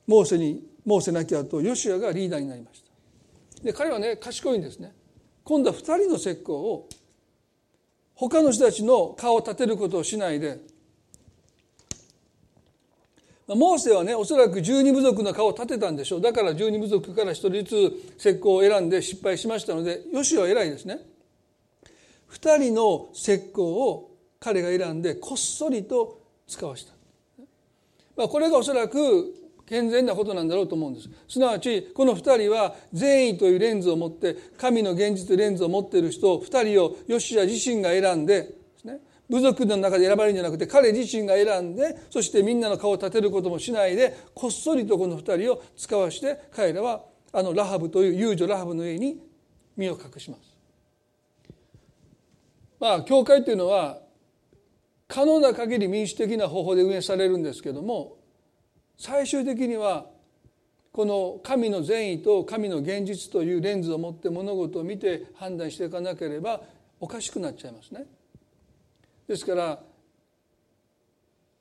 [0.08, 3.64] モーセにモーセ亡き後ヨシアがリーダーになりました。
[3.64, 4.94] で彼はね賢いんですね。
[5.44, 6.88] 今度は2人の石膏を
[8.20, 10.60] 他の人たちの顔を立てることをしないで。
[13.48, 16.22] モーセはねおそらく十二部族の顔を立てたんでしょう。
[16.22, 21.00] だから十二部族から一人ずつ石膏を選んで失敗しましたのでヨシは偉いですね。
[22.32, 26.94] 2人の石膏を彼が選んでこっそりと使わした、
[28.16, 29.34] まあ、これがおそらく
[29.70, 49.20] 健全なことなんだろうと思うんですすなわちこの2人は善意というレンズを持って神の現実というレンズを持っている人2人をヨシア自身が選んでね部族の中で選ばれるんじゃなくて彼自身が選んでそしてみんなの顔を立てることもしないでこっそりとこの2人を使わして彼らはあのラハブという遊女ラハブの上に
[49.78, 50.58] 身を隠します。
[52.80, 54.00] まあ教会というのは
[55.08, 58.19] 可能な限り民主的な方法で運営されるんですけども
[59.00, 60.06] 最終的には
[60.92, 66.62] この神の善意と神の現実というレンズを持って物事を見て判断していかなければ
[67.00, 68.06] おかしくなっちゃいますね。
[69.26, 69.80] ですから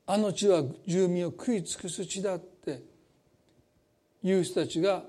[0.06, 2.82] あの地は住民を食い尽くす地だって
[4.22, 5.04] いう人たちが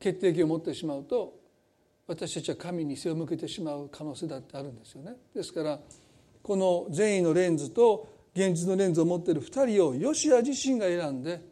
[0.00, 1.38] 決定権を持ってしまうと
[2.08, 5.14] 私たちは神に背を向けてしまう可能性だってあるんですよね。
[5.32, 5.78] ですから
[6.42, 11.51] この善意のレンズと現実のレンズを持っている2人をヨシア自身が選んで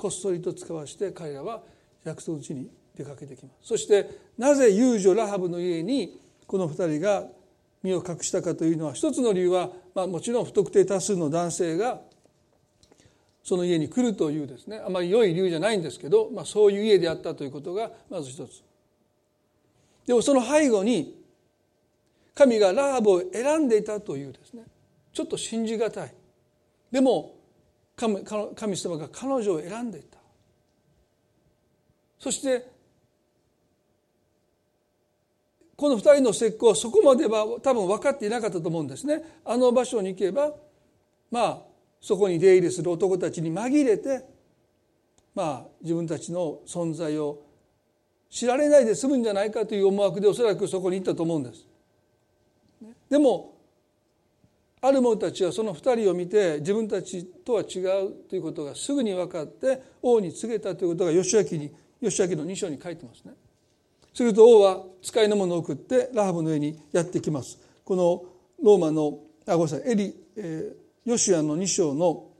[0.00, 1.60] こっそりと使わして彼らは
[2.04, 3.68] 約束の地に出かけてきます。
[3.68, 4.08] そして
[4.38, 7.24] なぜ遊女ラハブの家にこの2人が
[7.82, 12.00] 身を隠したかというのは一つの理由は、まあ、もちろん不特定多数の男性が
[13.44, 14.80] その家に来るというですね。
[14.82, 18.62] あまり良い理由じゃないんですけど、まあ、そういう家であったということがまず一つ。
[20.06, 21.14] でもその背後に
[22.34, 24.62] 神がラハブを選んでいたというですね。
[25.12, 26.14] ちょっと信じがたい。
[26.90, 27.34] でも
[28.00, 30.16] 神神様が彼女を選んでいた。
[32.18, 32.66] そして
[35.76, 39.22] この2人の石膏はそこまでは多分分かっていなかったと思うんですね。
[39.44, 40.52] あの場所に行けば
[41.30, 41.58] まあ
[42.00, 44.24] そこに出入りする男たちに紛れて
[45.34, 47.42] まあ自分たちの存在を
[48.30, 51.66] 知られないで済むんじゃないかという思惑でおそらくそこに行ったと思うんです。
[53.10, 53.59] でも
[54.82, 63.32] ある者たちはその2人を見て自分たちとは違うということがすぐに分かって王に告げたということが義明に義明の2章に書いてますね。
[64.14, 67.58] すると王は使いの者を送ってラハブの上にやってきます。
[67.84, 68.24] この
[68.62, 72.30] ローマのあごめんなさいエリ、えー、ヨシアの2章の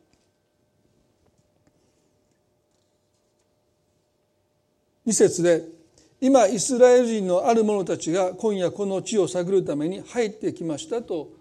[5.06, 5.64] 2節で
[6.20, 11.39] 今イスラエル人のある者たちが今夜この地を探るために入ってきましたと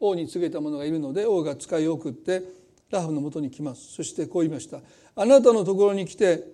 [0.00, 2.42] 王に告げた者がいるので王が使いを送って
[2.90, 3.92] ラハブのもとに来ます。
[3.92, 4.80] そしてこう言いました。
[5.14, 6.44] あなたのところに来て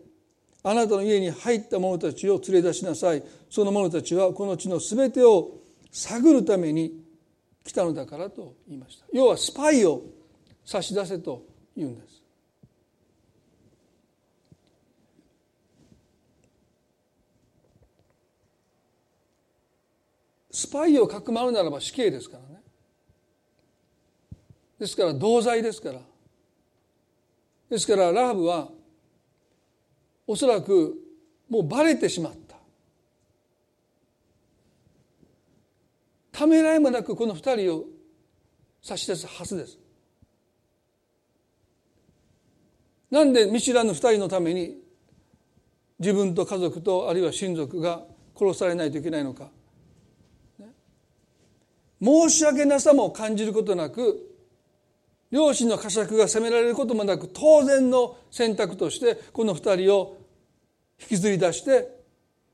[0.63, 3.23] あなたの家に入った者たちを連れ出しなさい。
[3.49, 5.61] その者たちはこの地のすべてを
[5.93, 7.05] 探るために
[7.65, 9.07] 来たのだからと言いました。
[9.13, 10.03] 要はスパイを
[10.65, 11.45] 差し出せと
[11.77, 12.17] 言うんです。
[20.51, 22.43] スパイをかくまうならば死刑ですから
[24.79, 26.01] ですから同罪ですから。
[27.71, 28.69] ですからラハブは
[30.27, 30.95] おそらく
[31.49, 32.57] もうバレてしまった。
[36.33, 37.85] ためらいもなくこの二人を
[38.83, 39.79] 差し出すはずです。
[43.11, 44.79] なんで見知らぬ二人のために
[45.99, 48.05] 自分と家族とあるいは親族が
[48.37, 49.51] 殺されないといけないのか。
[52.03, 54.26] 申し訳なさも感じることなく
[55.31, 60.19] 両親の呵責が責められることもなく当然の選択としてこの二人を
[61.01, 61.89] 引きずり出して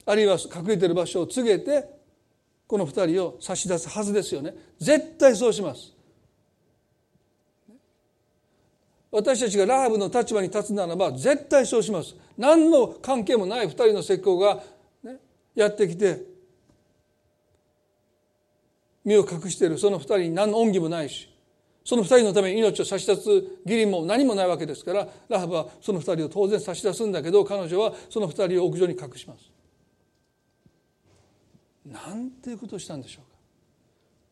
[0.06, 1.88] あるいは隠れてる場所を告げて
[2.66, 4.54] この二人を差し出すはずですよね。
[4.78, 5.92] 絶対そうします。
[9.10, 12.16] 私たちがラハブの立場に立つならば絶対そうします。
[12.38, 14.62] 何の関係もない二人の石膏が、
[15.04, 15.18] ね、
[15.54, 16.22] やってきて
[19.04, 21.28] 身を隠しているその二人に何の恩義もないし
[21.84, 29.50] その二人のために命を差し出す義理も何もないわけですからラハブはその二人を当然差し出すんだけど彼女はその二人を屋上に隠します。
[31.84, 33.32] なんていうことをしたんでしょうか。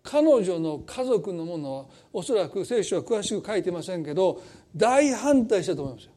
[0.03, 4.43] 彼女の家族のものはおそらく聖書は詳しく書いてませんけど
[4.75, 6.13] 大反対したと思いますよ。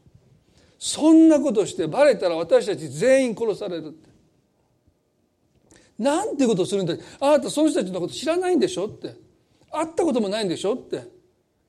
[0.78, 4.10] そんなことしてバレたら私たち全員殺されるって。
[5.98, 6.94] なんていうことをするんだ。
[7.20, 9.16] あなたその人たちのこと知らないんでしょって。
[9.70, 11.13] 会ったこともないんでしょって。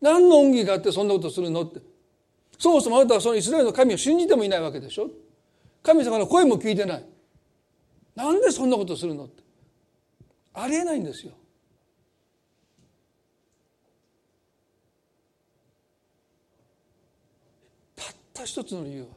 [0.06, 1.82] 何の恩義があってそんなことするのって。
[2.60, 5.10] そもそもあなたはそのイスラエルの神を信じてもいないわけでしょ。
[5.82, 7.06] 神様の声も聞いてない。
[8.14, 9.42] なんでそんなことするのって。
[10.54, 11.34] ありえないんですよ。
[17.96, 19.08] たった一つの理由は。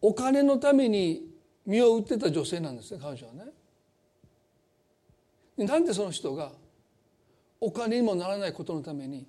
[0.00, 1.26] お金のために
[1.66, 3.46] 身を売ってた女性なんですね彼女はね。
[5.66, 6.52] なんでその人が
[7.64, 9.24] お金にもならないことのために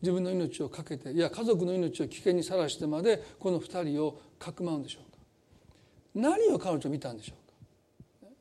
[0.00, 5.18] 自分の命を懸けていや家族の命を危険にさらしてまでこの二人をかくまうんでしょうか。
[6.14, 7.34] 何を彼女見たんでしょ
[8.22, 8.32] うか。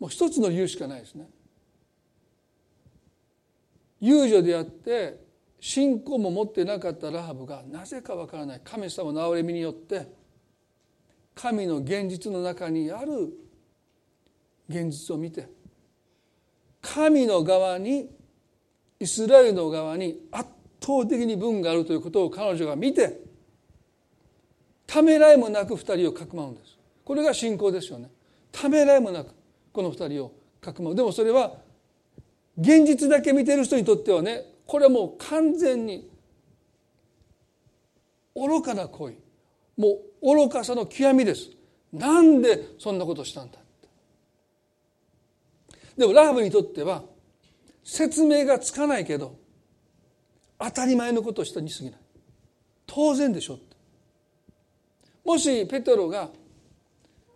[0.00, 1.28] もう一つの理由しかないですね。
[4.00, 5.22] 遊女であって
[5.60, 8.62] 信仰も持ってなかったラハブがなぜかわからない。
[8.64, 10.10] 神様の憐れみによって
[11.34, 13.34] 神の現実の中にある
[14.70, 15.57] 現実を見て
[16.80, 18.10] 神の側に
[19.00, 20.48] イスラエルの側に圧
[20.80, 23.20] 倒的に分があるということを彼女が見て
[24.86, 26.76] ためらいもなく二人をかくまうんです。
[27.04, 28.10] これが信仰ですよね。
[28.50, 29.34] ためらいもなく
[29.72, 30.94] この二人をかくまう。
[30.94, 31.52] でもそれは
[32.56, 36.08] 現実だけ見てる人にとってはねこれはもう完全に
[38.34, 39.14] 愚かな行為。
[39.76, 41.50] もう愚かさの極みです。
[41.92, 43.58] なんでそんなことしたんだ
[45.98, 47.02] でもラハブにとっては
[47.84, 49.36] 説明がつかないけど
[50.58, 52.00] 当たり前のことをしたに過ぎない。
[52.86, 53.76] 当然でしょって。
[55.24, 56.30] もしペトロが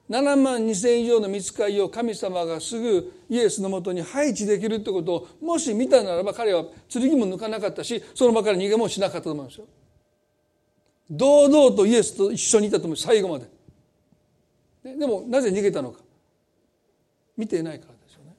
[0.09, 9.67] 7万2千以上の見つかりを神様がすぐイエスのもとに配置できるってことをもし見たならば彼は剣も抜かなかったしその場から逃げもしなかったと思うんですよ。
[11.11, 12.97] 堂々とイエスと一緒にいたと思う。
[12.97, 13.47] 最後まで。
[14.97, 16.01] でもなぜ逃げたのか。
[17.37, 18.37] 見ていないからですよね。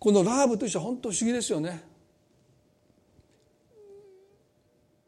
[0.00, 1.84] このラーブとしては本当不思議ですよね。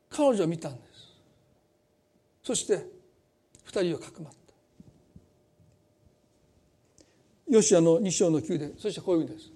[0.08, 0.92] 彼女は見たんです。
[2.42, 2.86] そして
[3.64, 4.38] 二人をかくまった
[7.48, 9.50] ヨシアの二章の九でそしてこういう意味です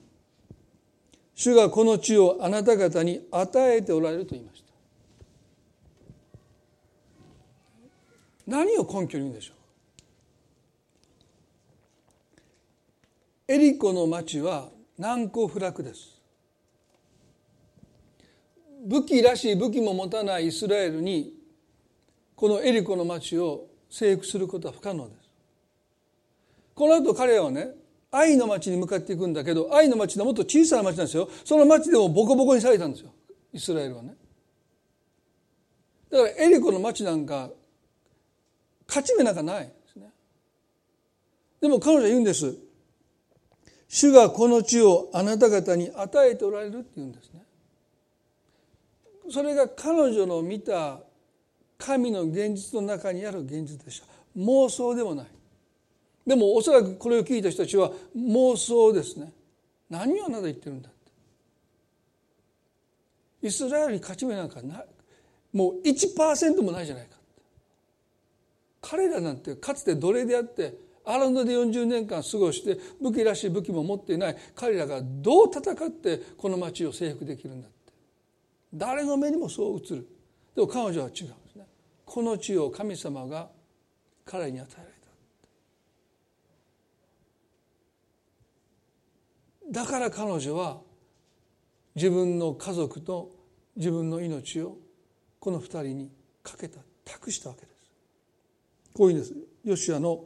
[1.34, 4.66] 主がこの地をあなた方に与えておられると言いました
[8.47, 9.53] 何を根拠に言うんでしょ
[13.49, 14.68] うエリコの町は
[14.99, 16.16] 難攻不落です。
[18.86, 21.34] 武器らしい武器も持たないイスラエルに
[22.34, 25.28] このエリコの町を征服することは不可能です。
[26.74, 27.70] この後彼らはね
[28.11, 31.28] 愛の町に向かっていくんだけど愛の町のもっと小さな町なんですよ。
[31.44, 33.11] その町でもボコボコにされたんですよ。
[33.53, 34.14] イスラエルはね。
[36.11, 37.51] だからエリコの町なんか
[38.86, 40.11] 勝ち目なんかないですね。
[41.61, 42.57] でも彼女は言うんです。
[43.89, 47.43] 主がこの地をあなた方に与えておられるって言うんですね。
[49.30, 51.01] それが彼女の見た
[51.78, 54.07] 神の現実の中にある現実でした。
[54.37, 55.26] 妄想でもない。
[56.26, 59.32] でもおそらくこれを聞いた人たちは妄想ですね。
[59.89, 60.93] 何をあなた言ってるんだっ
[63.41, 63.47] て。
[63.47, 64.87] イスラエルに勝ち目なんかない。
[65.53, 67.16] もう1%もないじゃないか
[68.82, 70.74] 彼らなんてかつて奴隷であって
[71.07, 74.36] アランドで40年間過ごして武器らしい武器も持っていない。
[74.54, 77.76] 彼らがどう戦ってこの町を征服できるんだって。
[78.74, 80.09] 誰の目にもそう映る。
[80.54, 81.34] でも彼女は違う
[82.04, 83.50] この地を神様が
[84.24, 84.90] 彼に与えられ
[89.72, 90.80] ただから彼女は
[91.94, 93.34] 自分の家族と
[93.76, 94.78] 自分の命を
[95.40, 96.11] この二人に
[96.42, 97.76] かけた託したわけです。
[98.94, 99.34] こういうんです。
[99.64, 100.24] ヨシアの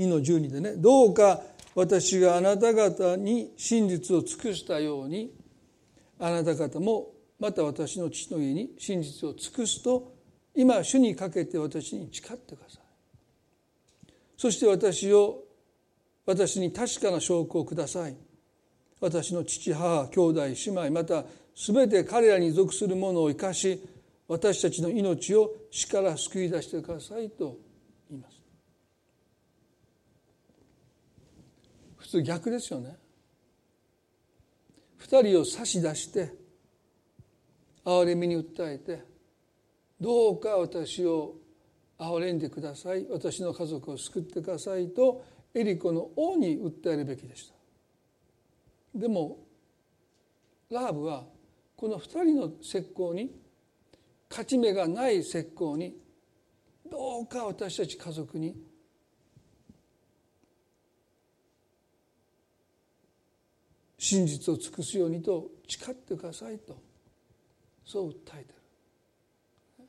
[0.00, 1.42] 2の12でねどうか
[1.74, 5.32] 私があなた方に真実を尽くしたように
[6.18, 10.12] あなた方もまた私の父の家に真実を尽くすと
[10.54, 12.80] 今主にかけて私に誓ってください。
[14.36, 15.44] そして私を
[16.26, 18.16] 私に確かな証拠をください。
[19.00, 21.24] 私の父母兄弟姉妹また
[21.56, 23.82] 全て彼らに属するものを生かし
[24.28, 27.56] 私たちの命を死から救い出してくださいと
[28.10, 28.39] 言います。
[32.10, 32.96] 普通逆ですよね。
[34.96, 36.32] 二人を差し出して
[37.84, 39.04] 憐れみに訴えて
[40.00, 41.36] どうか私を
[42.00, 47.54] 憐れんでください私の家族を救ってくださいとエリコの王に訴えるべきでした。
[48.98, 49.38] でも
[50.68, 51.26] ラーブは
[51.76, 53.30] この2人の石膏に
[54.28, 55.96] 勝ち目がない石膏に
[56.90, 58.56] どうか私たち家族に
[64.00, 66.74] 真実を尽くすようにと誓ってくださいと
[67.84, 68.54] そう訴えて
[69.78, 69.84] る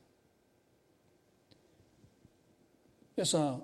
[3.16, 3.62] 皆さん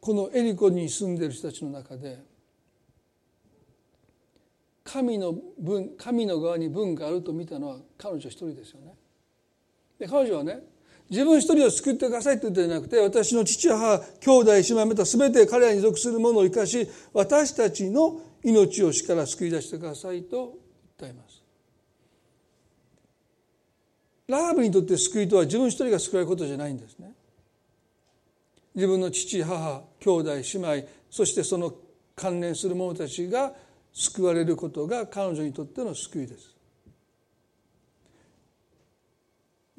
[0.00, 2.22] このエリコに住んでいる人たちの中で
[4.84, 8.94] 神の分神の側に分があると見たのは彼女一人ですよね。
[9.98, 10.62] で彼女はね
[11.10, 20.54] 自分一人を救ってくださいと言ってじゃなくて私の父母兄弟姉妹また全て彼らに属するものを生かし私たちの命を死から救い出してくださいと
[20.98, 21.42] 訴えます。
[24.28, 27.12] ラーブにとって救いとは自分一人が救われることじゃないんですね。
[28.76, 30.42] 自分の父母兄弟姉
[30.80, 31.74] 妹そしてその
[32.14, 33.52] 関連する者たちが
[33.92, 36.54] 救われることが彼女にとっての救いです。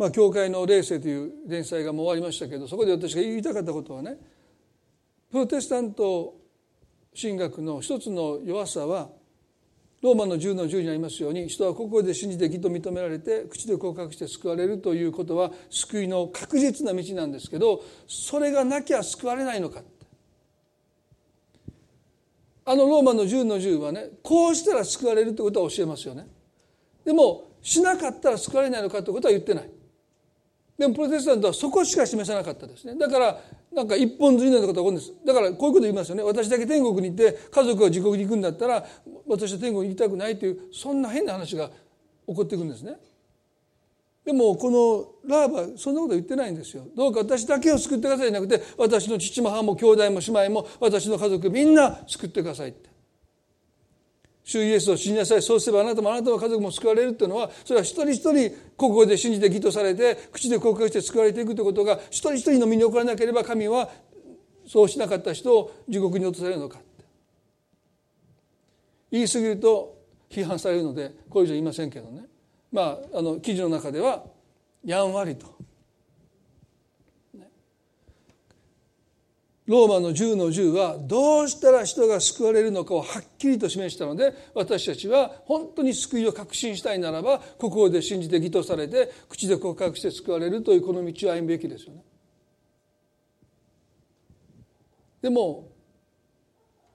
[0.02, 4.18] まあ教会の霊性という連載がもう終わりましたけどそこで私が言いたかったことはね
[5.30, 6.34] プロテスタント
[7.16, 9.10] 神学の一つの弱さは
[10.02, 19.84] ローマの10の10にありますように人は心で信じて義と認められて口で告白して救われるということは救いの確実な道なんですけどそれがなきゃ救われないのか
[22.66, 26.26] あのローマの10の10はねこうしたら救われるってことは教えますよね。
[27.06, 29.70] でもしなかったら救われないのかってことは言ってない。
[30.82, 32.95] でもプロテスタントはそこしか示さなかったですね。
[32.97, 33.39] だから
[33.71, 35.13] なんか一本釣りのようなことが起こるんです。
[35.23, 36.23] だからこういうこと言いますよね。
[36.23, 38.84] 私だけ天国に行って家族が地獄に行くんだったら
[39.27, 41.69] 私は天国に行きたくないというそんな変な話が
[42.27, 42.97] 起こっていくんですね。
[44.25, 46.88] でもこのラーバはそんなこと言ってないんですよ。
[46.97, 52.91] どうか私だけを救ってくださいじゃなくて私の父も母も兄弟も姉妹も私の家族みんな救ってくださいって。
[54.52, 55.41] 主イエスを信じなさい。
[55.41, 63.89] そうすればあなたもあなたの家族も救われるっていうのはそれは一人一人心で信じて義とされて口で告白して救われていくということが一人一人の身に起こらなければ神は
[64.68, 66.80] そうしなかった人を地獄に落とされるのか
[69.10, 69.97] 言い過ぎると
[70.30, 72.26] 批判されるのでこれ以上言いませんけどね。
[72.72, 74.24] まああの記事の中では
[74.84, 75.47] やんわりと。
[79.68, 92.03] ローマの10の10はどうしたら人が救われるのかをはっきりと示したので私たちは本当に救いを確信したいならば心で信じて義とされて口で告白して救われるというこの道を歩むべきですよね。
[95.22, 95.70] でも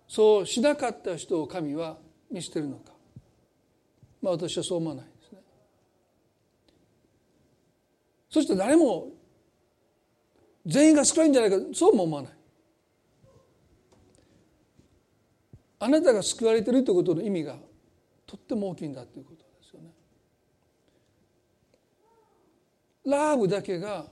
[0.09, 1.99] そうしなかった人を神は
[2.31, 2.93] 見捨てるのか
[4.21, 5.39] まあ私はそう思わないですね。
[8.29, 9.13] そして誰も
[10.67, 12.33] 全員が救われるんじゃないかそうも思わない。
[15.79, 17.57] あなたが救われているということの意味が
[18.27, 19.91] とっても大きいんだということですよね。
[23.05, 24.07] ラーブだけが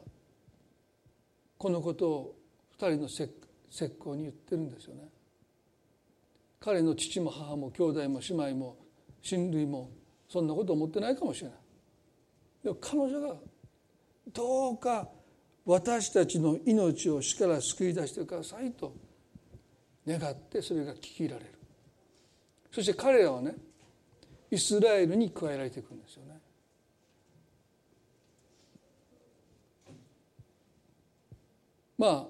[1.59, 2.37] このことを
[2.73, 3.25] 二人の石
[3.71, 5.09] 膏に言ってるんですよね。
[6.61, 8.77] 彼の父も母も兄弟も姉妹も
[9.23, 9.91] 親類も
[10.29, 11.59] そんなこと思ってないかもしれない。
[12.63, 13.37] でも彼女が
[14.33, 15.09] どうか
[15.65, 18.95] 私たちの命を死から救い出してくださいと
[20.07, 21.51] 願ってそれが聞き入られる。
[22.71, 23.55] そして彼らはね
[24.51, 26.41] イスラエルに加えられていくんですよね。
[31.97, 32.27] まあ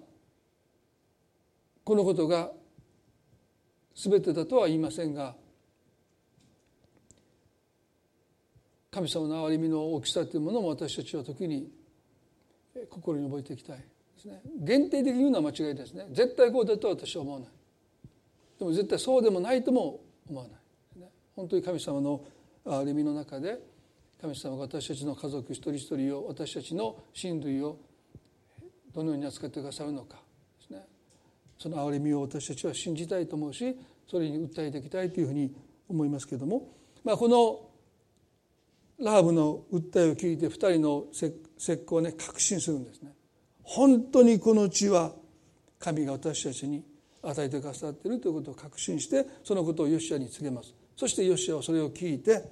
[1.85, 2.51] このことが
[3.95, 5.35] 全てだとは言いませんが
[8.91, 11.69] 神様の憐れみの大きさというものも私たちは時に
[12.91, 13.85] 心に覚えていきたいで
[14.17, 14.41] すね。
[14.61, 16.07] 限定的に言うのは間違いですね。
[16.11, 17.49] 絶対こうだとは私は思わない。
[18.59, 22.25] でも絶対そうでもないとも思わない、本当に神様の
[22.65, 23.59] 憐れみの中で
[24.21, 27.79] 神様が私たちの家族一人一人を私たちの親類を
[28.95, 30.17] どのように扱ってくださるのか。
[30.61, 30.87] ですね。
[31.59, 33.77] その憐れみを私たちは信じたいと思うし
[34.09, 35.55] それに訴えていきたいというふうに
[35.89, 36.73] 思いますけれども、
[37.05, 37.69] まあ、この
[38.99, 41.33] ラーブの訴えを聞いて2人の石
[41.73, 43.13] 膏をね確信するんですね。
[43.63, 45.13] 本当にこの地は
[45.79, 46.85] 神が私たちに
[47.25, 50.75] 与えてくださっているということを確信してそのことをヨシアに告げます。
[50.97, 52.45] そしてヨシアはそれを聞いて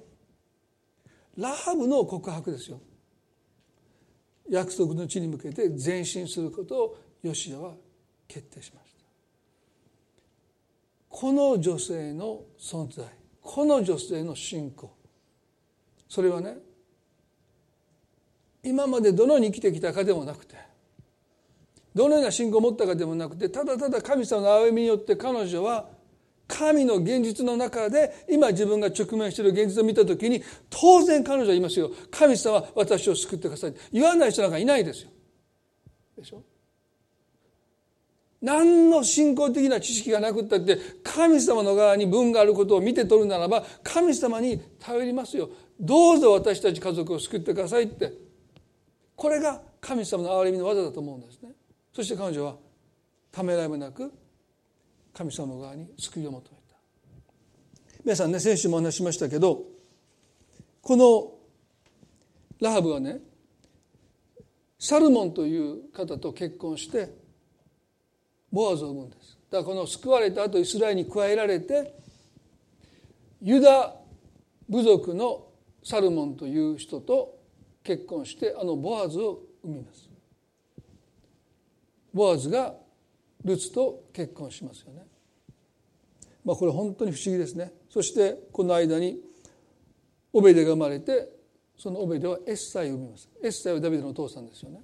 [1.37, 2.79] ラハブの告白ですよ。
[4.49, 7.73] 約束の地に向けて前進することをヨシアは
[8.27, 8.93] 決定しました。
[11.09, 13.05] この女性の存在
[13.41, 14.91] この女性の信仰
[16.09, 16.57] それはね
[18.63, 20.55] 今までどのように生きてきたかでもなくて
[21.95, 25.89] どのような信仰を持ったかでもなくてただただ神様の憐れみによって彼女は
[26.47, 31.91] 神の現実の中で今自分が直面している現実を見た時に当然彼女は言いますよ。
[32.11, 35.09] 神様は私を救ってください言わない人なんかいないですよ。
[36.17, 36.43] でしょ？
[38.41, 45.49] 何の信仰的な知識がなくったって神様の側に分があることを見て取るならば神様に頼りますよ。
[45.79, 48.11] どうぞ私たち家族を救ってくださいって。
[49.15, 51.51] これが神様の憐れみの技だと思うんですね。
[51.93, 52.55] そして彼女は
[53.31, 54.11] ためらいもなく
[55.13, 56.75] 神様の側に救いを求めた。
[58.03, 59.61] 皆さんね先週もお話ししましたけど
[60.81, 61.31] この
[62.59, 63.19] ラハブはね
[64.79, 67.13] サルモンという方と結婚して
[68.51, 69.37] ボアズを産むんです。
[69.49, 71.93] だからこの救われた後イスラエルに加えられて
[73.41, 73.95] ユダ
[74.67, 75.47] 部族の
[75.83, 77.37] サルモンという人と
[77.83, 80.02] 結婚してあのボアズを産みます。
[82.13, 82.75] ボアズが
[83.43, 85.05] ルツと結婚しますよね。
[86.45, 87.73] まあこれ本当に不思議ですね。
[87.89, 89.19] そしてこの間に
[90.31, 91.29] オベデが生まれて
[91.77, 93.29] そのオベデはエッサイを産みます。
[93.43, 94.81] エッサイはダビデのお父さんですよね。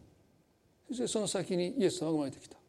[0.88, 2.56] そしてその先にイエス様が生まれてきた。
[2.56, 2.60] だ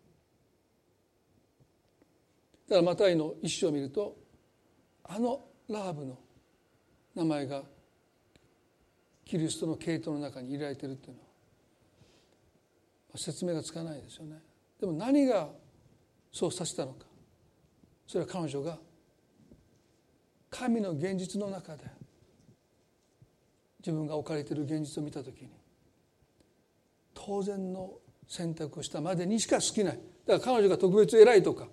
[2.69, 4.17] からマタイの一生を見ると
[5.05, 6.19] あのラハブの
[7.15, 7.63] 名前が
[9.25, 11.21] キリストの系統の中に入れられているというの
[13.13, 14.39] は説明がつかないですよね。
[14.81, 15.49] でも何が
[16.33, 17.07] そうさせたのか。
[18.07, 18.79] それは彼女が
[20.51, 21.85] 神の現実の中で
[23.79, 25.49] 自分が置かれている現実を見た時に
[27.15, 27.93] 当然の
[28.27, 30.01] 選択をしたまでにしか好きない。
[30.27, 31.69] だから彼女が特別偉いとか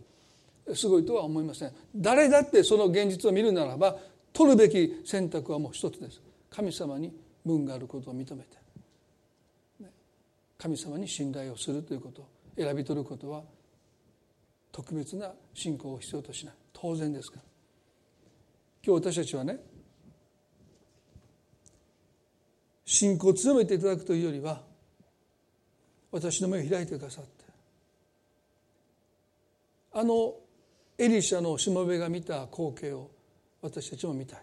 [0.75, 1.71] すごいとは思いません。
[1.95, 3.97] 誰だってその現実を見るならば
[4.33, 6.21] 取るべき選択はもう一つです。
[6.49, 7.13] 神様に
[7.45, 8.57] 分があることを認めて
[10.57, 12.36] 神様に信頼をするということ。
[12.57, 13.43] 選び取ることは
[14.71, 16.55] 特別な信仰を必要としない。
[16.73, 17.43] 当然ですから。
[18.85, 19.59] 今日私たちはね
[22.85, 24.61] 信仰を強めていただくというよりは
[26.11, 27.31] 私の目を開いてくださって
[29.91, 30.35] あの
[30.97, 33.11] エリシャのしもべが見た光景を
[33.61, 34.39] 私たちも見たい。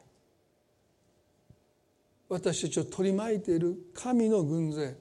[2.29, 4.97] 私たちを取り巻いている神の軍勢。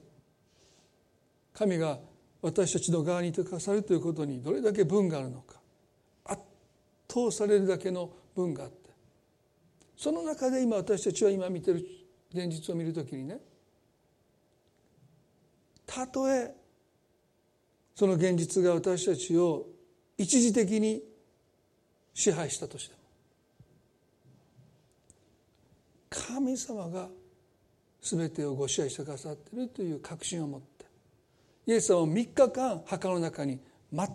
[1.52, 1.98] 神が
[2.44, 5.58] 私たちの側にいてくださるということにどれだけ分があるのか。
[6.26, 6.42] 圧
[7.10, 8.90] 倒されるだけの分があって。
[9.96, 11.82] その中で今私たちは今見てる
[12.34, 13.38] 現実を見るときにね
[15.86, 16.54] たとえ
[17.94, 19.66] その現実が私たちを
[20.18, 21.02] 一時的に
[22.12, 23.00] 支配したとしても
[26.10, 27.08] 神様が
[28.02, 30.73] 全てをご支配してくださっているという確信を持って
[31.66, 33.60] イエス様を3日間墓の中に
[33.92, 34.08] 全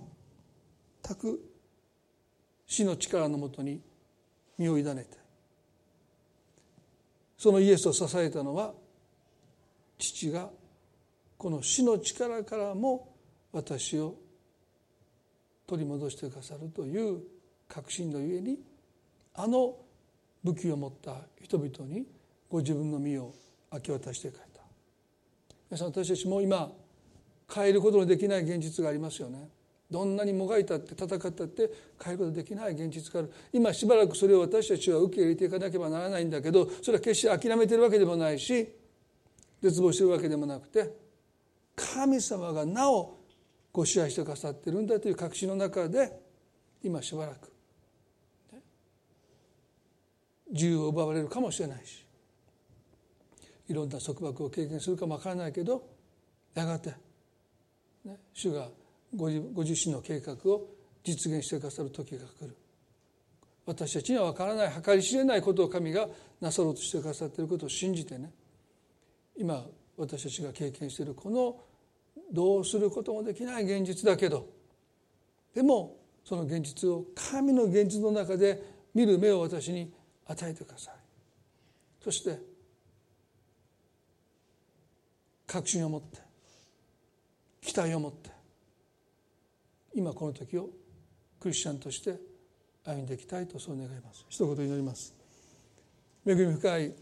[1.17, 1.39] く
[2.67, 3.81] 死の力のもとに
[4.57, 5.17] 身を委ねて
[7.37, 8.73] そのイエスを支えたのは
[9.97, 10.49] 父が
[11.37, 13.15] この死の力からも
[13.51, 14.15] 私を
[15.65, 17.21] 取り戻してくださるという
[17.67, 18.59] 確信のゆえに
[19.35, 19.75] あの
[20.43, 22.05] 武器を持った人々に
[22.49, 23.33] ご自分の身を
[23.71, 24.61] 明け渡してくれた。
[25.69, 26.71] 皆さん私たちも今
[27.53, 29.49] 変えることのできない現実がありますよね。
[29.89, 31.71] どんなにもがいたって戦ったって
[32.03, 33.31] 変えることできない現実がある。
[33.51, 38.69] 今しばらくそれを私たちは受け入れていかなければならないんだけどそれは決して諦めてるわけでもないし
[39.61, 40.93] 絶望してるわけでもなくて
[41.75, 43.17] 神様がなお
[43.71, 46.11] ご支配してくださってるんだという確信の中で
[46.83, 47.51] 今しばらく
[50.51, 52.05] 自由を奪われるかもしれないし
[53.67, 55.83] いろんな束縛を経験するかもわからないけど
[56.55, 56.93] やがて、
[58.09, 58.69] ね、主が
[59.15, 60.67] ご自身の計画を
[61.03, 62.55] 実現してくださる時が来る。
[63.65, 66.09] 私たちには分からない計り知れないことを神が
[66.41, 68.31] なさろうとしてくださっていることを信じてね。
[69.37, 71.55] 今私たちが経験しているこの
[72.31, 74.47] どうすることもできない現実だけど
[75.53, 78.61] でもその現実を神の現実の中で
[78.93, 79.93] 見る目を私に
[80.25, 80.93] 与えてください。
[82.03, 82.39] そして
[85.45, 86.28] 確信を持って
[87.61, 88.29] 期待を持って
[89.93, 90.69] 今この時を
[91.39, 92.15] クリスチャンとして
[92.85, 94.25] 歩んでいきたいとそう願います。
[94.29, 95.13] 一言祈ります。
[96.25, 96.93] 恵み深い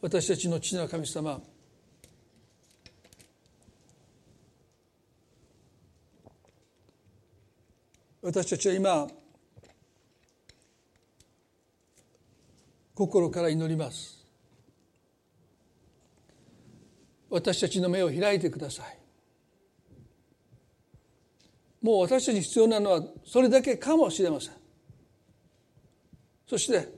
[0.00, 1.40] 私たちの父なる神様
[8.22, 9.06] 私たちは今
[12.94, 14.15] 心から祈ります。
[17.36, 18.98] 私たちの目を開いてください。
[21.82, 24.54] もう私たちに必要なのはそれだけかもしれません。
[26.48, 26.88] そして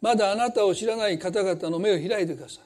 [0.00, 2.64] まだあなたを知らない方々の目を開いてください。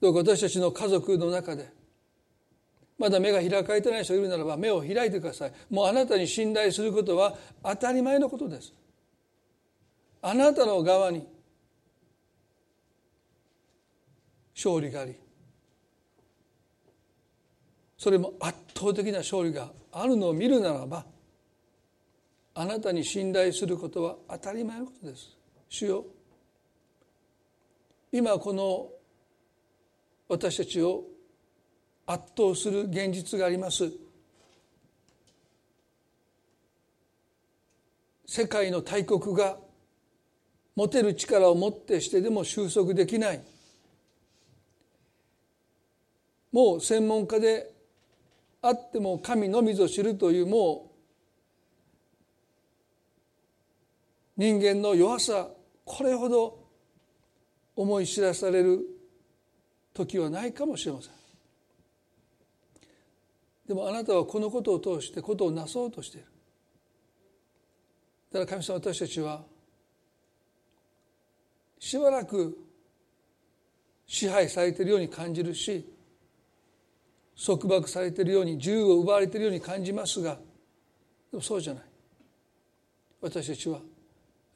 [0.00, 1.68] どうか私たちの家族の中で
[2.98, 5.52] まだ目が開かれてない人がいるならば目を開いてください。
[5.68, 8.72] もうあなたに信頼することは当たり前のことです。
[10.22, 11.26] あなたの側に
[14.58, 15.14] 勝利があり
[17.96, 21.06] それも圧倒的な勝利があるのを見るならば
[22.54, 25.36] あなたに信頼することは当たり前のことです。
[25.68, 26.04] 主よ
[28.10, 28.88] 今この
[30.28, 31.04] 私たちを
[32.04, 33.92] 圧倒する現実があります。
[38.26, 39.56] 世界の大国が
[40.74, 43.57] 持てる力を持ってしてでも収束できない。
[46.52, 47.72] もう専門家で
[48.62, 50.90] あっても神のみぞ知るというも
[54.36, 55.48] う人間の弱さ
[55.84, 56.58] これほど
[57.76, 58.80] 思い知らされる
[59.94, 61.12] 時はないかもしれません。
[63.66, 66.26] でもあなたはこのことを通してことをなそうとしている。
[68.32, 69.42] だから神様私たちは
[71.78, 72.58] しばらく
[74.06, 75.86] 支配されているように感じるし
[77.40, 80.38] 束縛されているように自由を奪われているように感じますが
[81.30, 81.82] でもそうじゃない。
[83.20, 83.80] 私たちは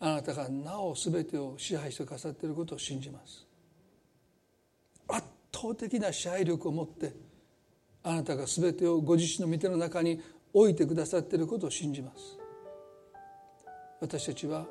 [0.01, 3.47] あなたがなお全てを支配してくださっていることを信じます。
[5.09, 7.14] 圧倒的な支配力を持って
[8.03, 10.20] あなたが全てをご自身の御手の中に
[10.53, 12.39] 置いてくださっていることを信じます。
[14.01, 14.66] 私たちは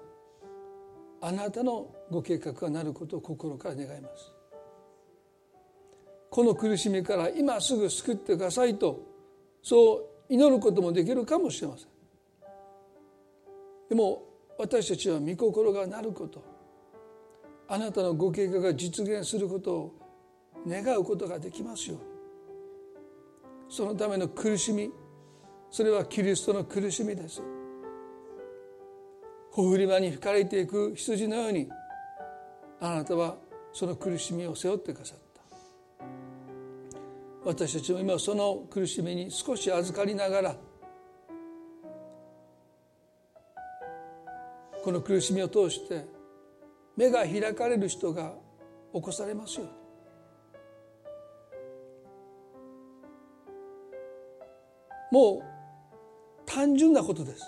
[1.21, 4.40] あなたのご計画がなることを心から願います。
[6.31, 9.05] この苦しみから今すぐ救ってくださいと
[9.61, 11.87] そう祈ることもできるかもしれません。
[13.89, 14.23] でも
[14.57, 16.41] 私たちは御心がなること
[17.67, 19.93] あなたのご計画が実現することを
[20.65, 22.03] 願うことができますように。
[23.67, 24.89] そのための苦しみ
[25.69, 27.43] それはキリストの苦しみです。
[29.51, 31.69] ほふり場に吹かれていく羊のように
[32.79, 33.35] あなたは
[33.73, 35.20] その苦しみを背負ってくださっ
[37.43, 40.55] 私たちも今その苦しみに少し預かりながら
[44.83, 46.05] この苦しみを通して
[46.95, 48.33] 目が開かれる人が
[48.93, 49.65] 起こされますよ
[55.11, 55.51] もう
[56.45, 57.43] 単純なことです。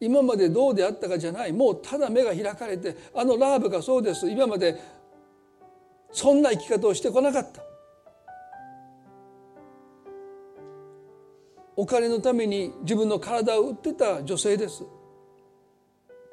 [0.00, 1.52] 今までどうであったかじゃない。
[1.52, 4.28] もうただ目が開かれてあのラーブがそうです。
[4.28, 4.80] 今まで
[6.10, 7.62] そんな生き方をしてこなかった。
[11.76, 14.84] お金のために自分の体を売ってた女性です。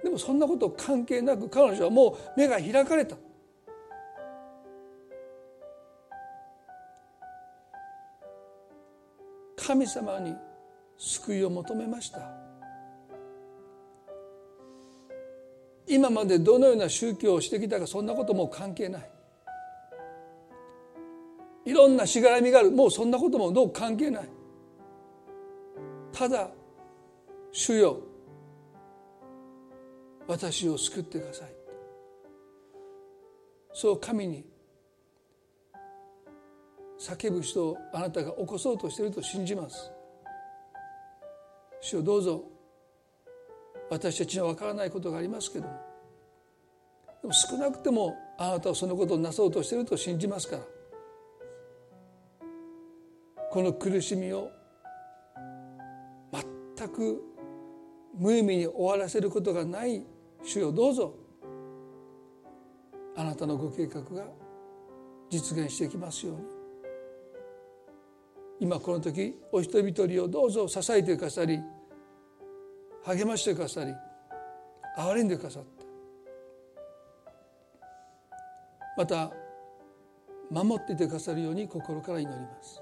[0.03, 3.15] でもそんなこと関係なく彼女はもう目が開かれた。
[9.55, 10.35] 神様に
[10.97, 12.19] 救いを求めました。
[15.87, 19.09] 今までどのような宗教をしてきたかそんなことも関係ない。
[21.65, 22.71] いろんなしがらみがある。
[22.71, 24.29] もうそんなこともどう関係ない。
[26.17, 26.49] ただ
[27.51, 27.99] 主よ
[30.27, 31.49] 私を救ってください。
[33.71, 34.43] そう神に
[36.99, 39.91] 叫ぶ人をあなたが起こそうとしていると信じます。
[41.81, 42.43] 主よどうぞ
[43.91, 45.73] 私たちには分からないことがありますけども
[47.21, 50.63] でも少なくてもあなたはそのことをなそうとしていると信じますから
[53.51, 54.56] この苦しみを
[56.87, 57.21] く
[58.15, 60.05] 無意味に終わらせることがない
[60.43, 60.71] 主よ。
[60.71, 61.13] どうぞ。
[63.15, 64.25] あなたのご計画が
[65.29, 66.41] 実現していきますように。
[68.59, 71.59] 今この時お一人一人をどうぞ支えてくださり
[73.03, 73.93] 励ましてくださり
[74.97, 75.85] 憐れんでくださって。
[78.97, 79.31] また
[80.49, 82.81] 守っていてくださるように心から祈ります。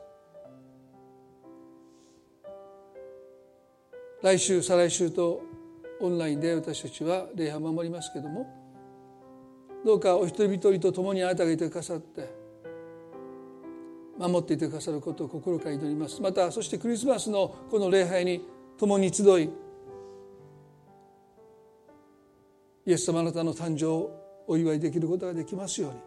[4.26, 5.44] 来週再来週と
[6.00, 8.48] オンラインで私たちは礼拝を守りますけども
[9.86, 12.28] どうかお一人一人と共にあなたがいてくださって
[14.18, 16.20] 守っていてくださることを心から祈ります。
[16.24, 18.44] またそしてクリスマスのこの礼拝に
[18.80, 19.52] 共に集い
[22.88, 25.98] イエス様あなたの誕生をお祝いできることができますように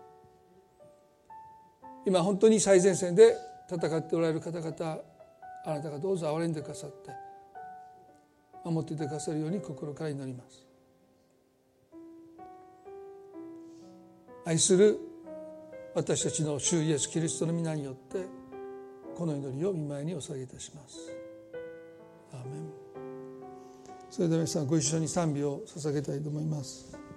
[2.04, 3.36] 今本当に最前線で
[3.70, 4.98] 戦っておられる方々
[5.66, 7.27] あなたがどうぞ憐れんでくださって
[8.70, 10.66] 守っていてくださるように心から祈ります。
[14.44, 14.98] 愛する
[15.94, 18.24] 私たちの主イエス・キリストの皆によって
[19.16, 21.12] この祈りを見舞いにお捧げいたします。
[22.32, 22.70] アーメン。
[24.10, 27.07] それでは皆さんご一緒に賛美を捧げたいと思います。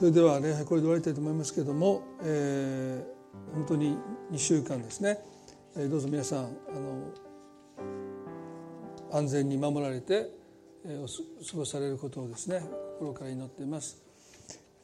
[0.00, 3.98] それでは礼拝これで終わりたいと思いますけれども、えー、本当に
[4.32, 5.18] 2週間ですね、
[5.76, 7.12] えー、どうぞ皆さんあの
[9.12, 10.30] 安全に守られて、
[10.86, 12.62] えー、過ごされることをですね
[12.98, 14.02] 心から祈っています。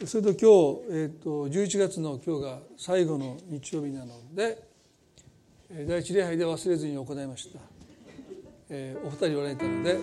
[0.04, 4.68] それと今日、えーと、11月の今日が最後の日曜日なので
[5.88, 7.60] 第一礼拝で忘れずに行いました、
[8.68, 9.96] えー、お二人おられたので、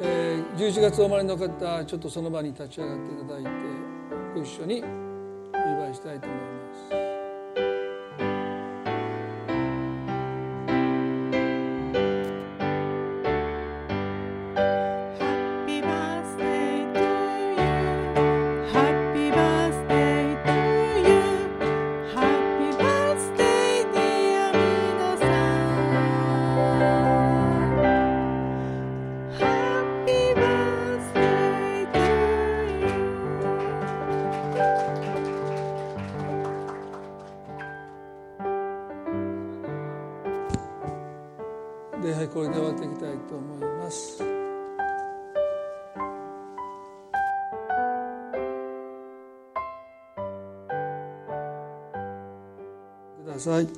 [0.00, 3.97] えー、11月お生まれの方ちょっとその場に立ち上がっていただいて
[4.34, 4.84] ご一緒に
[5.54, 6.47] お祝いしたいと思います。
[53.38, 53.77] さい。